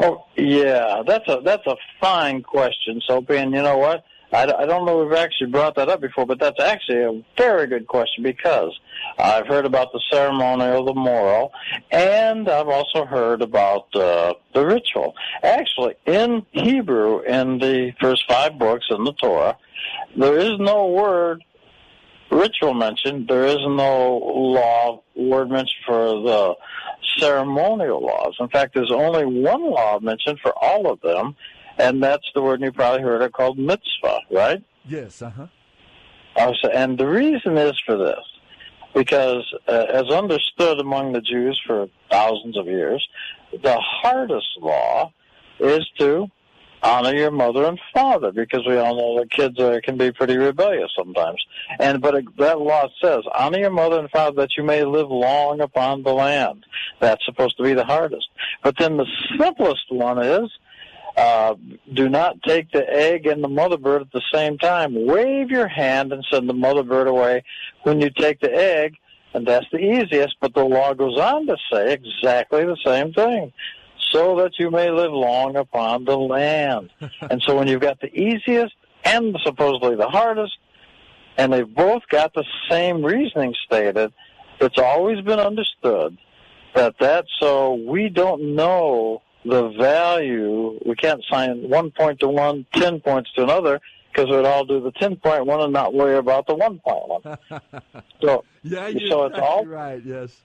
[0.00, 3.36] Oh yeah, that's a that's a fine question, Soapy.
[3.36, 4.04] And you know what?
[4.32, 7.22] I, I don't know if we've actually brought that up before, but that's actually a
[7.36, 8.78] very good question because
[9.18, 11.52] I've heard about the ceremonial, the moral,
[11.90, 15.14] and I've also heard about uh, the ritual.
[15.42, 19.58] Actually, in Hebrew, in the first five books in the Torah,
[20.16, 21.42] there is no word
[22.30, 23.28] ritual mentioned.
[23.28, 26.54] There is no law word mentioned for the
[27.18, 28.36] ceremonial laws.
[28.40, 31.34] In fact, there's only one law mentioned for all of them,
[31.78, 34.62] and that's the word you probably heard it called mitzvah, right?
[34.86, 35.22] Yes.
[35.22, 35.46] Uh huh.
[36.72, 38.24] And the reason is for this,
[38.94, 43.06] because uh, as understood among the Jews for thousands of years,
[43.52, 45.12] the hardest law
[45.58, 46.28] is to
[46.82, 50.36] honor your mother and father because we all know that kids are, can be pretty
[50.36, 51.44] rebellious sometimes.
[51.78, 55.10] And but it, that law says honor your mother and father that you may live
[55.10, 56.64] long upon the land.
[57.00, 58.28] That's supposed to be the hardest.
[58.62, 59.06] But then the
[59.38, 60.50] simplest one is
[61.16, 61.54] uh,
[61.92, 65.06] do not take the egg and the mother bird at the same time.
[65.06, 67.44] Wave your hand and send the mother bird away
[67.82, 68.96] when you take the egg,
[69.34, 70.36] and that's the easiest.
[70.40, 73.52] But the law goes on to say exactly the same thing
[74.10, 76.90] so that you may live long upon the land.
[77.30, 80.56] and so when you've got the easiest and supposedly the hardest,
[81.36, 84.12] and they've both got the same reasoning stated,
[84.60, 86.18] it's always been understood
[86.74, 90.78] that that's so we don't know the value.
[90.84, 93.80] We can't sign one point to one, ten points to another,
[94.12, 97.08] because we'd all do the ten point one and not worry about the one point
[97.08, 97.38] one.
[98.20, 100.02] So yeah, you're so it's all right.
[100.04, 100.42] Yes.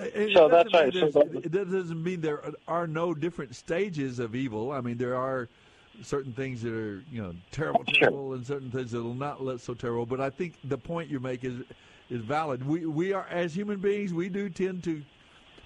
[0.00, 0.92] And So that's right.
[0.92, 4.72] So That doesn't mean there are no different stages of evil.
[4.72, 5.48] I mean, there are
[6.02, 9.60] certain things that are you know terrible, terrible, and certain things that will not look
[9.60, 10.06] so terrible.
[10.06, 11.60] But I think the point you make is
[12.08, 12.66] is valid.
[12.66, 15.02] We we are as human beings, we do tend to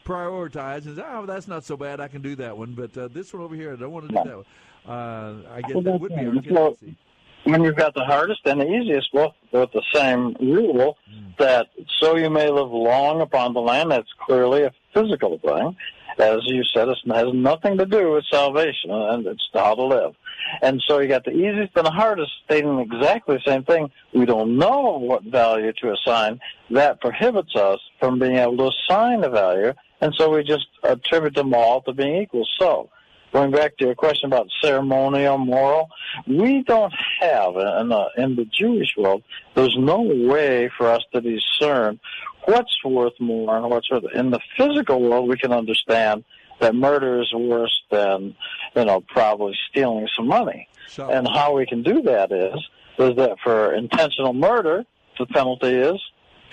[0.05, 2.01] prioritize and say, oh, that's not so bad.
[2.01, 4.15] I can do that one, but uh, this one over here, I don't want to
[4.15, 4.45] do that one.
[4.87, 6.35] Uh, I guess Well, that would be our.
[6.35, 6.97] Tendency.
[7.45, 11.31] When you've got the hardest and the easiest, both with the same rule, hmm.
[11.39, 11.69] that
[12.01, 15.77] so you may live long upon the land, that's clearly a physical thing.
[16.19, 20.15] As you said, it has nothing to do with salvation, and it's how to live.
[20.63, 23.91] And so you got the easiest and the hardest stating exactly the same thing.
[24.13, 26.41] We don't know what value to assign.
[26.71, 31.35] That prohibits us from being able to assign a value, and so we just attribute
[31.35, 32.47] them all to being equal.
[32.61, 32.91] So,
[33.35, 35.91] going back to your question about ceremonial, moral,
[36.27, 39.25] we don't have in the, in the Jewish world.
[39.57, 41.99] There's no way for us to discern
[42.45, 44.05] what's worth more and what's worth.
[44.15, 46.25] In the physical world, we can understand
[46.61, 48.37] that murder is worse than
[48.77, 50.69] you know probably stealing some money.
[51.11, 52.55] And how we can do that is
[53.01, 54.85] is that for intentional murder,
[55.19, 56.01] the penalty is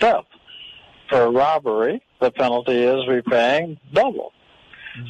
[0.00, 0.24] death.
[1.08, 4.32] For robbery, the penalty is repaying double.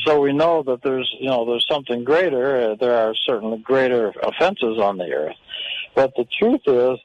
[0.04, 2.72] So we know that there's, you know, there's something greater.
[2.72, 5.36] Uh, there are certainly greater offenses on the earth,
[5.94, 6.98] but the truth is,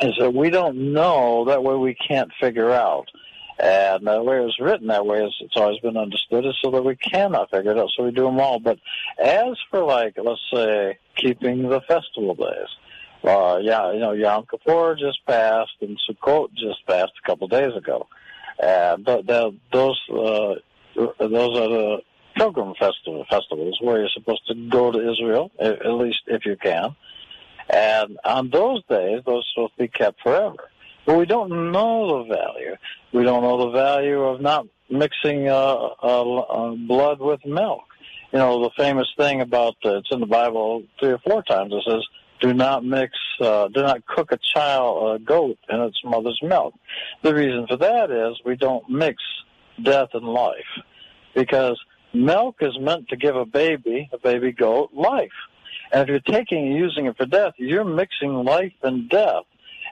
[0.00, 1.44] is that we don't know.
[1.46, 3.08] That way, we can't figure out.
[3.58, 6.70] And the way it was written that way is it's always been understood is so
[6.72, 7.90] that we cannot figure it out.
[7.96, 8.58] So we do them all.
[8.58, 8.78] But
[9.22, 12.68] as for like, let's say, keeping the festival days,
[13.22, 17.76] uh, yeah, you know, Yom Kippur just passed and Sukkot just passed a couple days
[17.76, 18.08] ago.
[18.60, 20.54] And th- those uh,
[20.94, 21.98] those are the
[22.36, 26.94] pilgrim festival festivals where you're supposed to go to Israel, at least if you can.
[27.68, 30.70] And on those days, those are supposed to be kept forever.
[31.06, 32.76] But we don't know the value.
[33.12, 35.54] We don't know the value of not mixing uh,
[36.02, 37.82] uh, uh, blood with milk.
[38.32, 41.72] You know, the famous thing about uh, it's in the Bible three or four times.
[41.72, 42.02] It says,
[42.40, 46.74] "Do not mix, uh, do not cook a child, a goat, in its mother's milk."
[47.22, 49.22] The reason for that is we don't mix
[49.82, 50.72] death and life,
[51.34, 51.78] because
[52.12, 55.30] milk is meant to give a baby, a baby goat, life.
[55.92, 59.44] And if you're taking and using it for death, you're mixing life and death.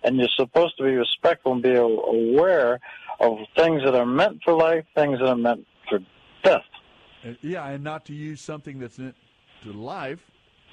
[0.02, 2.80] And you're supposed to be respectful and be aware
[3.20, 5.98] of things that are meant for life, things that are meant for
[6.42, 6.62] death.
[7.22, 9.14] Uh, yeah, and not to use something that's meant
[9.62, 10.20] to life,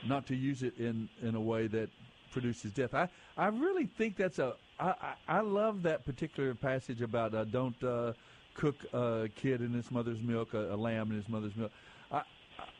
[0.06, 1.90] not to use it in in a way that
[2.32, 2.94] produces death.
[2.94, 7.44] I I really think that's a I I, I love that particular passage about uh,
[7.44, 8.14] don't uh,
[8.58, 11.72] cook a kid in his mother's milk, a, a lamb in his mother's milk.
[12.12, 12.24] I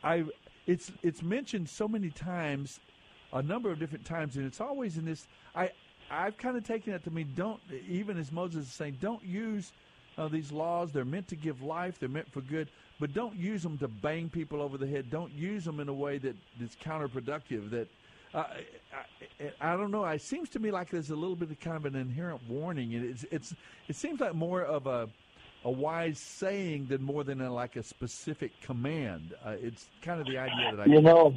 [0.02, 0.24] I
[0.66, 2.80] it's it's mentioned so many times,
[3.32, 5.26] a number of different times, and it's always in this.
[5.54, 5.70] I
[6.10, 9.72] I've kind of taken it to mean don't even as Moses is saying don't use
[10.18, 10.92] uh, these laws.
[10.92, 11.98] They're meant to give life.
[11.98, 12.68] They're meant for good,
[12.98, 15.10] but don't use them to bang people over the head.
[15.10, 17.70] Don't use them in a way that is counterproductive.
[17.70, 17.88] That
[18.34, 18.44] uh,
[19.40, 20.04] I, I, don't know.
[20.04, 22.94] It seems to me like there's a little bit of kind of an inherent warning,
[22.94, 23.54] and it's it's
[23.86, 25.08] it seems like more of a
[25.64, 29.34] a wise saying than more than a, like a specific command.
[29.44, 30.86] Uh, it's kind of the idea that I.
[30.86, 31.34] You know,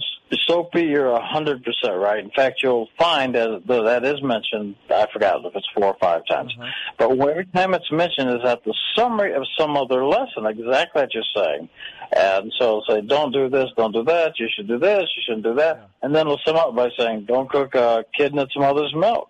[0.47, 2.23] Soapy, you're a hundred percent right.
[2.23, 4.75] In fact, you'll find that that is mentioned.
[4.89, 6.71] I forgot if it's four or five times, uh-huh.
[6.97, 10.45] but every time it's mentioned is at the summary of some other lesson.
[10.45, 11.69] Exactly what you're saying,
[12.15, 14.39] and so it'll say, "Don't do this, don't do that.
[14.39, 15.85] You should do this, you shouldn't do that," yeah.
[16.03, 19.29] and then it'll sum up by saying, "Don't cook a kid in its mother's milk."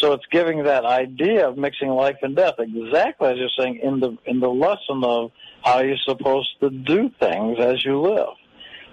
[0.00, 4.00] So it's giving that idea of mixing life and death, exactly as you're saying in
[4.00, 5.30] the in the lesson of
[5.62, 8.34] how you're supposed to do things as you live.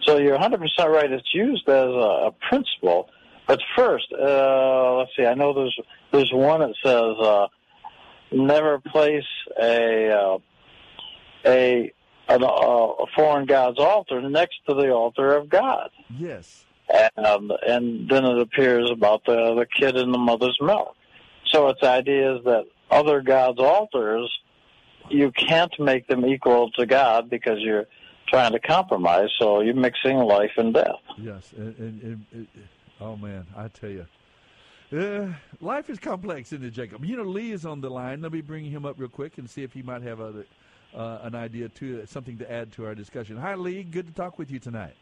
[0.03, 1.11] So you're 100% right.
[1.11, 3.09] It's used as a, a principle.
[3.47, 5.25] But first, uh, let's see.
[5.25, 5.79] I know there's
[6.11, 7.47] there's one that says uh,
[8.31, 9.25] never place
[9.61, 10.37] a uh,
[11.45, 11.91] a
[12.29, 15.89] an, uh, a foreign god's altar next to the altar of God.
[16.09, 20.95] Yes and and then it appears about the the kid in the mother's milk.
[21.47, 24.29] So its idea is that other gods' altars,
[25.09, 27.85] you can't make them equal to God because you're
[28.27, 29.29] trying to compromise.
[29.39, 30.99] So you're mixing life and death.
[31.17, 31.53] Yes,
[32.99, 34.05] oh man, I tell you.
[34.91, 37.05] Uh, life is complex, isn't it, Jacob?
[37.05, 38.21] You know, Lee is on the line.
[38.21, 40.43] Let me bring him up real quick and see if he might have a,
[40.93, 43.37] uh, an idea to something to add to our discussion.
[43.37, 43.83] Hi, Lee.
[43.83, 44.95] Good to talk with you tonight.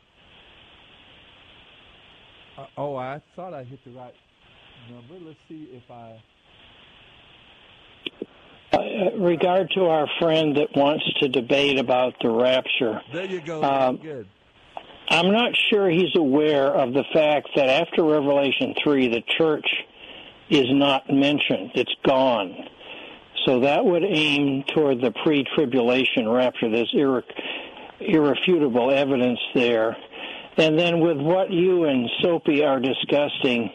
[2.60, 4.14] Uh, oh, I thought I hit the right
[4.91, 5.14] number.
[5.26, 6.22] Let's see if I.
[8.73, 13.02] Uh, regard to our friend that wants to debate about the rapture.
[13.14, 13.64] There you go.
[13.64, 14.27] Um, Good.
[15.10, 19.65] I'm not sure he's aware of the fact that after Revelation 3, the church
[20.49, 21.72] is not mentioned.
[21.76, 22.56] It's gone.
[23.45, 26.69] So that would aim toward the pre tribulation rapture.
[26.69, 27.23] There's irre-
[28.02, 29.95] irrefutable evidence there
[30.57, 33.71] and then with what you and Soapy are discussing,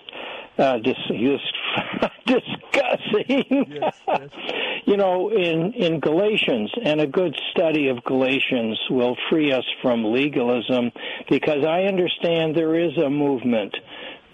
[0.59, 0.96] uh, dis-
[2.26, 4.28] discussing, yes, yes.
[4.84, 10.05] you know, in, in Galatians, and a good study of Galatians will free us from
[10.05, 10.92] legalism
[11.28, 13.76] because I understand there is a movement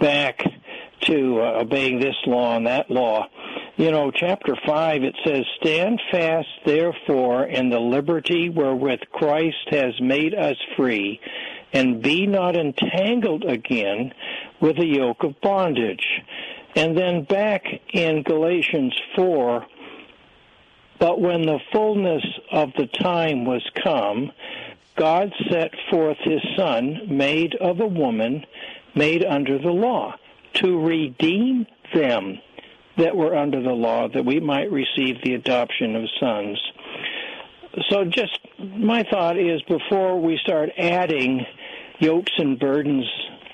[0.00, 0.42] back
[1.02, 3.26] to uh, obeying this law and that law.
[3.76, 9.98] You know, chapter 5, it says, Stand fast, therefore, in the liberty wherewith Christ has
[10.00, 11.20] made us free,
[11.72, 14.12] and be not entangled again
[14.60, 16.22] with the yoke of bondage.
[16.76, 19.66] And then back in Galatians 4,
[20.98, 24.32] but when the fullness of the time was come,
[24.96, 28.44] God set forth his Son, made of a woman,
[28.94, 30.14] made under the law,
[30.54, 32.38] to redeem them
[32.98, 36.60] that were under the law, that we might receive the adoption of sons.
[37.88, 41.46] So, just my thought is before we start adding
[42.00, 43.06] yokes and burdens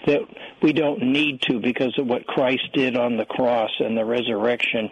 [0.06, 0.20] that
[0.62, 4.90] we don't need to because of what Christ did on the cross and the resurrection.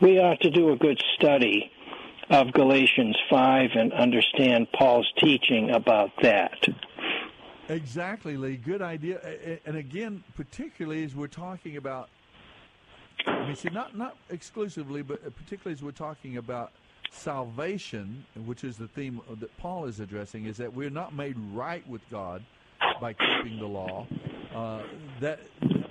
[0.00, 1.70] We ought to do a good study
[2.30, 6.66] of Galatians 5 and understand Paul's teaching about that.
[7.68, 8.56] Exactly, Lee.
[8.56, 9.20] Good idea.
[9.66, 12.08] And again, particularly as we're talking about,
[13.26, 16.72] I mean, see, not, not exclusively, but particularly as we're talking about
[17.10, 21.86] salvation, which is the theme that Paul is addressing, is that we're not made right
[21.88, 22.42] with God
[23.00, 24.06] by keeping the law.
[24.54, 24.82] Uh,
[25.20, 25.40] that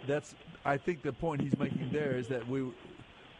[0.07, 0.35] that's
[0.65, 2.63] I think the point he's making there is that we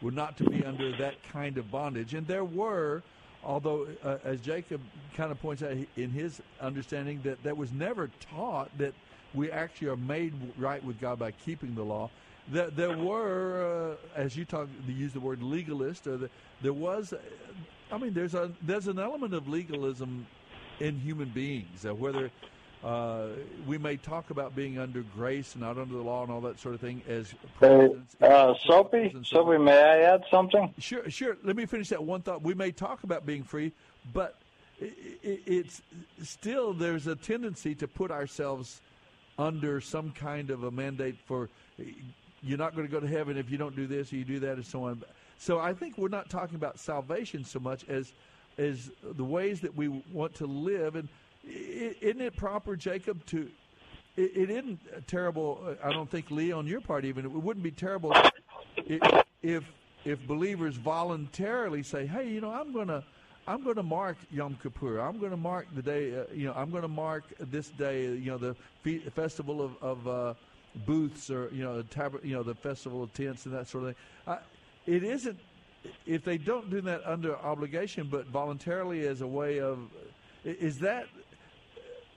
[0.02, 3.02] were not to be under that kind of bondage, and there were.
[3.46, 4.80] Although, uh, as Jacob
[5.14, 8.94] kind of points out in his understanding, that that was never taught that
[9.34, 12.08] we actually are made right with God by keeping the law.
[12.48, 16.30] There, there were, uh, as you talk, you use the word legalist, or the,
[16.62, 17.12] there was.
[17.92, 20.26] I mean, there's a there's an element of legalism
[20.80, 22.30] in human beings, uh, whether
[22.84, 23.28] uh,
[23.66, 26.60] we may talk about being under grace, and not under the law, and all that
[26.60, 27.00] sort of thing.
[27.08, 30.72] As presidents, uh, Soapy, Soapy, may I add something?
[30.78, 31.36] Sure, sure.
[31.42, 32.42] Let me finish that one thought.
[32.42, 33.72] We may talk about being free,
[34.12, 34.36] but
[34.80, 35.80] it's
[36.22, 38.82] still there's a tendency to put ourselves
[39.38, 41.48] under some kind of a mandate for
[42.42, 44.40] you're not going to go to heaven if you don't do this or you do
[44.40, 45.02] that and so on.
[45.38, 48.12] So I think we're not talking about salvation so much as
[48.58, 51.08] as the ways that we want to live and
[51.46, 53.50] isn't it proper, Jacob, to
[54.16, 55.76] it, it isn't terrible.
[55.82, 58.14] I don't think Lee on your part even it wouldn't be terrible
[59.42, 59.64] if
[60.04, 63.02] if, believers voluntarily say, "Hey, you know, I'm going to
[63.46, 64.98] I'm going to mark Yom Kippur.
[64.98, 66.18] I'm going to mark the day.
[66.18, 68.04] Uh, you know, I'm going to mark this day.
[68.04, 70.34] You know, the fe- festival of, of uh,
[70.86, 73.84] booths, or you know, the tab- you know, the festival of tents and that sort
[73.84, 74.38] of thing.
[74.86, 75.38] It isn't
[76.06, 79.78] if they don't do that under obligation, but voluntarily as a way of.
[80.44, 81.06] Is that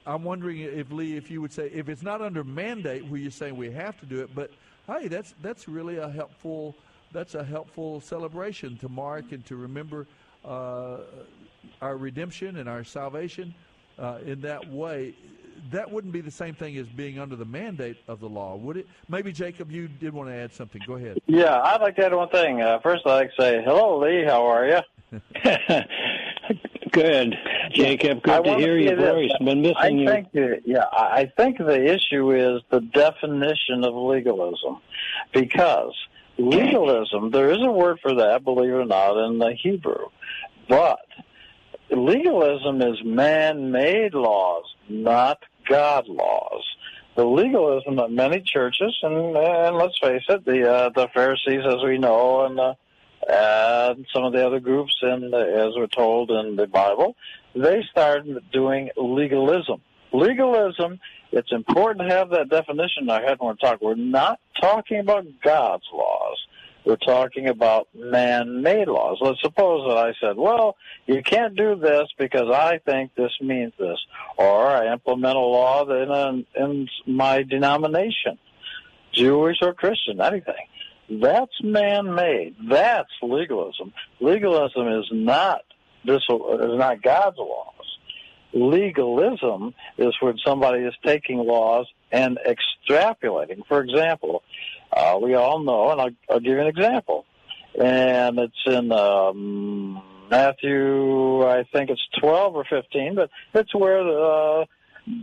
[0.07, 3.29] I'm wondering if Lee, if you would say if it's not under mandate, where you're
[3.29, 4.51] saying we have to do it, but
[4.88, 6.75] hey, that's that's really a helpful
[7.11, 10.07] that's a helpful celebration to mark and to remember
[10.45, 10.99] uh,
[11.81, 13.53] our redemption and our salvation
[13.99, 15.13] uh, in that way.
[15.71, 18.77] That wouldn't be the same thing as being under the mandate of the law, would
[18.77, 18.88] it?
[19.09, 20.81] Maybe Jacob, you did want to add something.
[20.88, 21.17] Go ahead.
[21.25, 22.61] Yeah, I'd like to add one thing.
[22.61, 24.23] Uh, first, I'd like to say hello, Lee.
[24.23, 24.79] How are you?
[26.91, 27.35] Good,
[27.72, 28.23] Jacob.
[28.23, 29.31] Good to hear your voice.
[29.39, 30.07] Been missing I you.
[30.07, 30.27] Think,
[30.65, 34.80] yeah, I I think the issue is the definition of legalism,
[35.34, 35.94] because
[36.38, 40.07] legalism there is a word for that, believe it or not, in the Hebrew,
[40.69, 40.99] but
[41.89, 45.39] legalism is man-made laws, not
[45.69, 46.64] God laws.
[47.15, 51.84] The legalism that many churches and, and let's face it, the uh, the Pharisees, as
[51.84, 52.77] we know, and the
[53.27, 57.15] and some of the other groups, and as we're told in the Bible,
[57.56, 59.81] they started doing legalism.
[60.14, 60.99] Legalism,
[61.31, 63.88] it's important to have that definition in our head when we're talking.
[63.88, 66.38] We're not talking about God's laws.
[66.85, 69.18] We're talking about man-made laws.
[69.19, 73.73] Let's suppose that I said, well, you can't do this because I think this means
[73.77, 73.98] this,
[74.38, 78.39] or I implement a law in, in my denomination,
[79.11, 80.56] Jewish or Christian, anything.
[81.09, 82.55] That's man-made.
[82.69, 83.93] That's legalism.
[84.19, 85.61] Legalism is not
[86.07, 87.73] this is not God's laws.
[88.53, 93.67] Legalism is when somebody is taking laws and extrapolating.
[93.67, 94.41] For example,
[94.95, 97.25] uh, we all know, and I'll, I'll give you an example,
[97.77, 104.65] and it's in um, Matthew, I think it's 12 or 15, but it's where uh,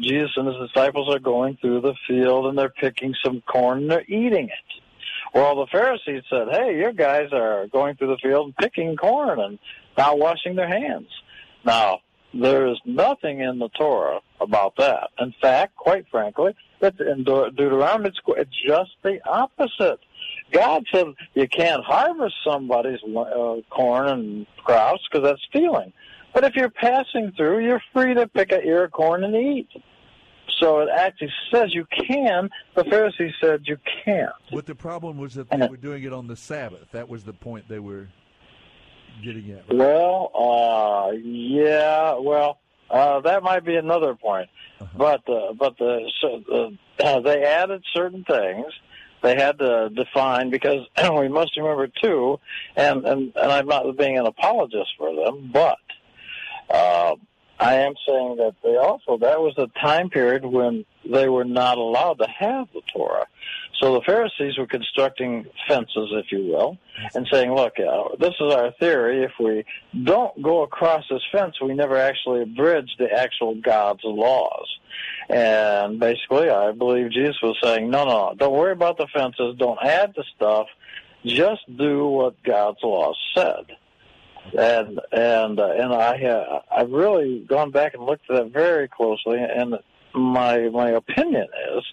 [0.01, 3.91] Jesus and his disciples are going through the field and they're picking some corn and
[3.91, 4.84] they're eating it.
[5.35, 9.41] Well, the Pharisees said, "Hey, your guys are going through the field and picking corn
[9.41, 9.59] and
[9.99, 11.09] not washing their hands."
[11.65, 12.01] Now,
[12.33, 15.11] there is nothing in the Torah about that.
[15.19, 19.99] In fact, quite frankly, it's in De- Deuteronomy, it's it's just the opposite.
[20.53, 25.93] God said you can't harvest somebody's uh, corn and crops because that's stealing.
[26.33, 29.69] But if you're passing through, you're free to pick a ear of corn and eat.
[30.61, 32.49] So it actually says you can.
[32.75, 34.33] The Pharisees said you can't.
[34.53, 36.91] But the problem was that they were doing it on the Sabbath.
[36.93, 38.09] That was the point they were
[39.23, 39.69] getting at.
[39.69, 39.77] right?
[39.77, 42.59] Well, uh, yeah, well,
[42.91, 44.49] uh, that might be another point.
[44.97, 48.67] But uh, but the so, uh, they added certain things.
[49.23, 50.87] They had to define because
[51.19, 52.39] we must remember too,
[52.77, 55.79] and and and I'm not being an apologist for them, but
[56.71, 57.15] uh,
[57.59, 61.79] I am saying that they also that was a time period when they were not
[61.79, 63.27] allowed to have the Torah.
[63.81, 66.79] So the Pharisees were constructing fences, if you will,
[67.15, 69.25] and saying, "Look, uh, this is our theory.
[69.25, 69.65] If we
[70.05, 74.69] don't go across this fence, we never actually abridge the actual God's laws."
[75.29, 79.57] And basically, I believe Jesus was saying, "No, no, don't worry about the fences.
[79.59, 80.67] Don't add the stuff.
[81.25, 83.77] Just do what God's law said."
[84.53, 88.89] And and uh, and I uh, I've really gone back and looked at that very
[88.89, 89.77] closely, and
[90.15, 91.47] my my opinion
[91.77, 91.85] is,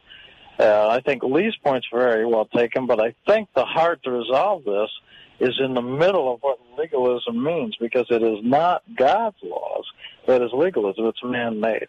[0.59, 4.63] uh, I think Lee's point's very well taken, but I think the heart to resolve
[4.63, 4.89] this
[5.39, 9.85] is in the middle of what legalism means, because it is not God's laws
[10.27, 11.87] that is legalism; it's man-made.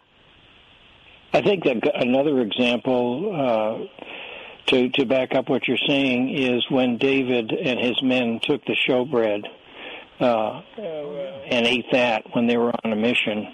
[1.33, 4.05] I think that another example uh,
[4.67, 8.75] to to back up what you're saying is when David and his men took the
[8.87, 9.45] showbread
[10.23, 10.61] uh,
[11.55, 13.53] and ate that when they were on a mission.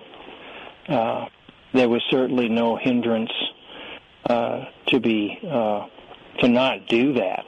[0.87, 1.25] Uh,
[1.73, 3.31] there was certainly no hindrance
[4.29, 5.87] uh, to be uh,
[6.39, 7.45] to not do that.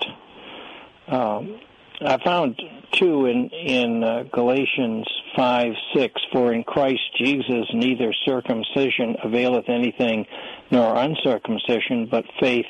[1.08, 1.60] Um,
[2.02, 2.60] I found
[2.94, 10.26] too in in uh, Galatians five six, for in Christ Jesus neither circumcision availeth anything,
[10.72, 12.66] nor uncircumcision, but faith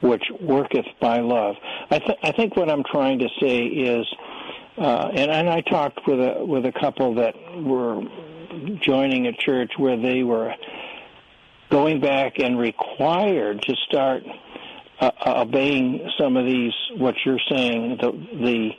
[0.00, 1.56] which worketh by love.
[1.90, 4.06] I, th- I think what I'm trying to say is,
[4.78, 8.02] uh, and, and I talked with a with a couple that were
[8.80, 10.54] joining a church where they were
[11.70, 14.22] going back and required to start
[15.00, 18.70] uh, obeying some of these what you're saying the the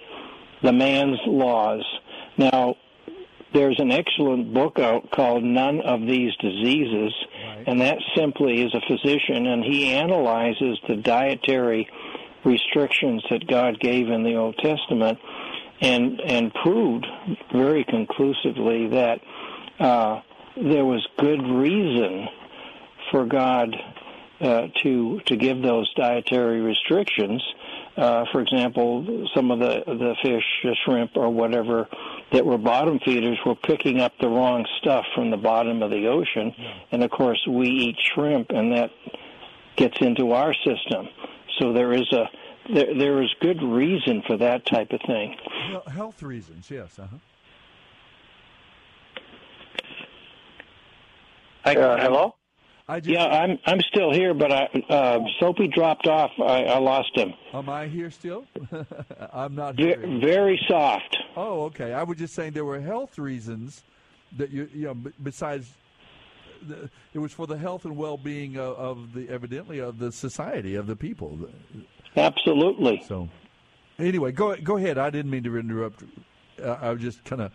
[0.63, 1.83] the man's laws.
[2.37, 2.75] Now,
[3.53, 7.13] there's an excellent book out called None of These Diseases,
[7.65, 11.89] and that simply is a physician, and he analyzes the dietary
[12.45, 15.17] restrictions that God gave in the Old Testament,
[15.81, 17.05] and and proved
[17.53, 19.19] very conclusively that
[19.79, 20.21] uh,
[20.55, 22.27] there was good reason
[23.11, 23.75] for God
[24.41, 27.43] uh, to to give those dietary restrictions.
[27.97, 31.87] Uh, for example, some of the the fish, the shrimp, or whatever
[32.31, 36.07] that were bottom feeders were picking up the wrong stuff from the bottom of the
[36.07, 36.53] ocean,
[36.91, 38.91] and of course we eat shrimp, and that
[39.75, 41.07] gets into our system.
[41.59, 42.29] So there is a
[42.73, 45.35] there, there is good reason for that type of thing.
[45.71, 46.97] Well, health reasons, yes.
[46.97, 47.17] Uh-huh.
[51.65, 52.35] Uh, hello.
[53.03, 56.31] yeah, I'm I'm still here, but I uh, Soapy dropped off.
[56.39, 57.33] I, I lost him.
[57.53, 58.45] Am I here still?
[59.33, 59.99] I'm not here.
[60.21, 61.17] very soft.
[61.35, 61.93] Oh, okay.
[61.93, 63.83] I was just saying there were health reasons
[64.37, 65.69] that you, you know, besides,
[66.67, 70.75] the, it was for the health and well-being of, of the evidently of the society
[70.75, 71.37] of the people.
[72.17, 73.03] Absolutely.
[73.07, 73.29] So,
[73.97, 74.97] anyway, go go ahead.
[74.97, 76.03] I didn't mean to interrupt.
[76.61, 77.51] Uh, I was just kind of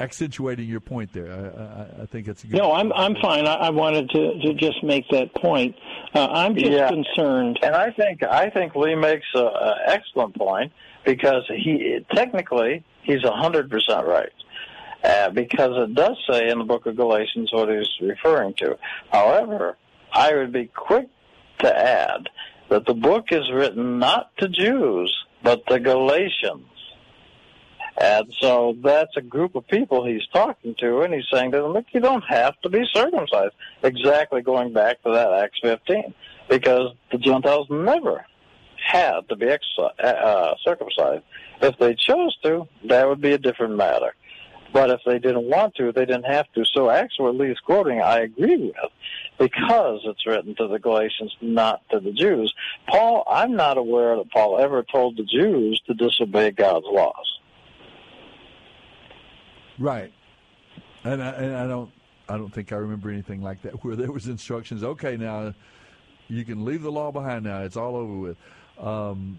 [0.00, 1.30] accentuating your point there.
[1.32, 1.62] I,
[2.00, 2.56] I, I think it's a good.
[2.56, 3.46] No, I'm I'm fine.
[3.46, 5.76] I, I wanted to, to just make that point.
[6.14, 6.88] Uh, I'm just Yeah.
[6.88, 7.58] concerned.
[7.62, 9.50] And I think I think Lee makes an
[9.86, 10.72] excellent point
[11.04, 14.32] because he technically he's a hundred percent right.
[15.02, 18.78] Uh, because it does say in the book of Galatians what he's referring to.
[19.12, 19.76] However,
[20.10, 21.08] I would be quick
[21.58, 22.30] to add
[22.74, 25.14] that the book is written not to Jews,
[25.44, 26.66] but to Galatians.
[27.96, 31.72] And so that's a group of people he's talking to, and he's saying to them,
[31.72, 33.54] look, you don't have to be circumcised.
[33.84, 36.12] Exactly going back to that Acts 15,
[36.48, 38.26] because the Gentiles never
[38.84, 41.22] had to be exerci- uh, circumcised.
[41.62, 44.16] If they chose to, that would be a different matter.
[44.74, 46.64] But if they didn't want to, they didn't have to.
[46.74, 48.74] So actually, what Lee's quoting, I agree with,
[49.38, 52.52] because it's written to the Galatians, not to the Jews.
[52.88, 57.38] Paul, I'm not aware that Paul ever told the Jews to disobey God's laws.
[59.78, 60.12] Right.
[61.04, 61.90] And I, and I don't
[62.28, 64.82] I don't think I remember anything like that where there was instructions.
[64.82, 65.54] Okay, now
[66.26, 67.44] you can leave the law behind.
[67.44, 68.36] Now it's all over with.
[68.76, 69.38] Um,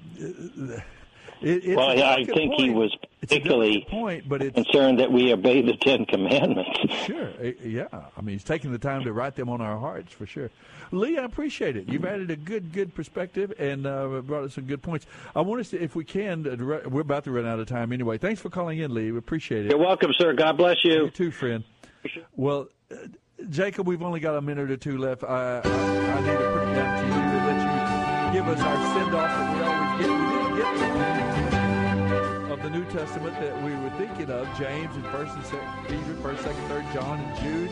[1.41, 5.61] it, it's well, I think he was particularly point, but it's concerned that we obey
[5.61, 6.69] the Ten Commandments.
[7.05, 7.29] Sure.
[7.41, 7.87] eh, Yeah.
[7.91, 10.49] I mean, he's taking the time to write them on our hearts for sure.
[10.91, 11.87] Lee, I appreciate it.
[11.87, 15.05] You've added a good, good perspective and uh, brought us some good points.
[15.35, 17.91] I want us to, if we can, uh, we're about to run out of time
[17.91, 18.17] anyway.
[18.17, 19.11] Thanks for calling in, Lee.
[19.11, 19.71] We appreciate it.
[19.71, 20.33] You're welcome, sir.
[20.33, 21.05] God bless you.
[21.05, 21.63] You too, friend.
[22.35, 22.95] Well, uh,
[23.49, 25.23] Jacob, we've only got a minute or two left.
[25.23, 29.54] I, I, I need to down to you let you give us our send off
[32.75, 36.61] New Testament that we were thinking of James and First and Second Peter, First, Second,
[36.67, 37.71] Third John, and Jude.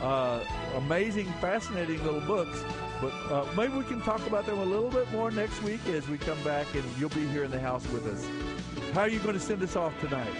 [0.00, 0.40] Uh,
[0.78, 2.64] amazing, fascinating little books.
[3.00, 6.08] But uh, maybe we can talk about them a little bit more next week as
[6.08, 8.26] we come back, and you'll be here in the house with us.
[8.94, 10.34] How are you going to send us off tonight?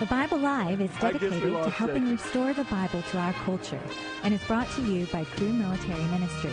[0.00, 3.34] The Bible Live is I guess we dedicated to helping restore the Bible to our
[3.34, 3.82] culture
[4.22, 6.52] and is brought to you by Crew Military Ministry.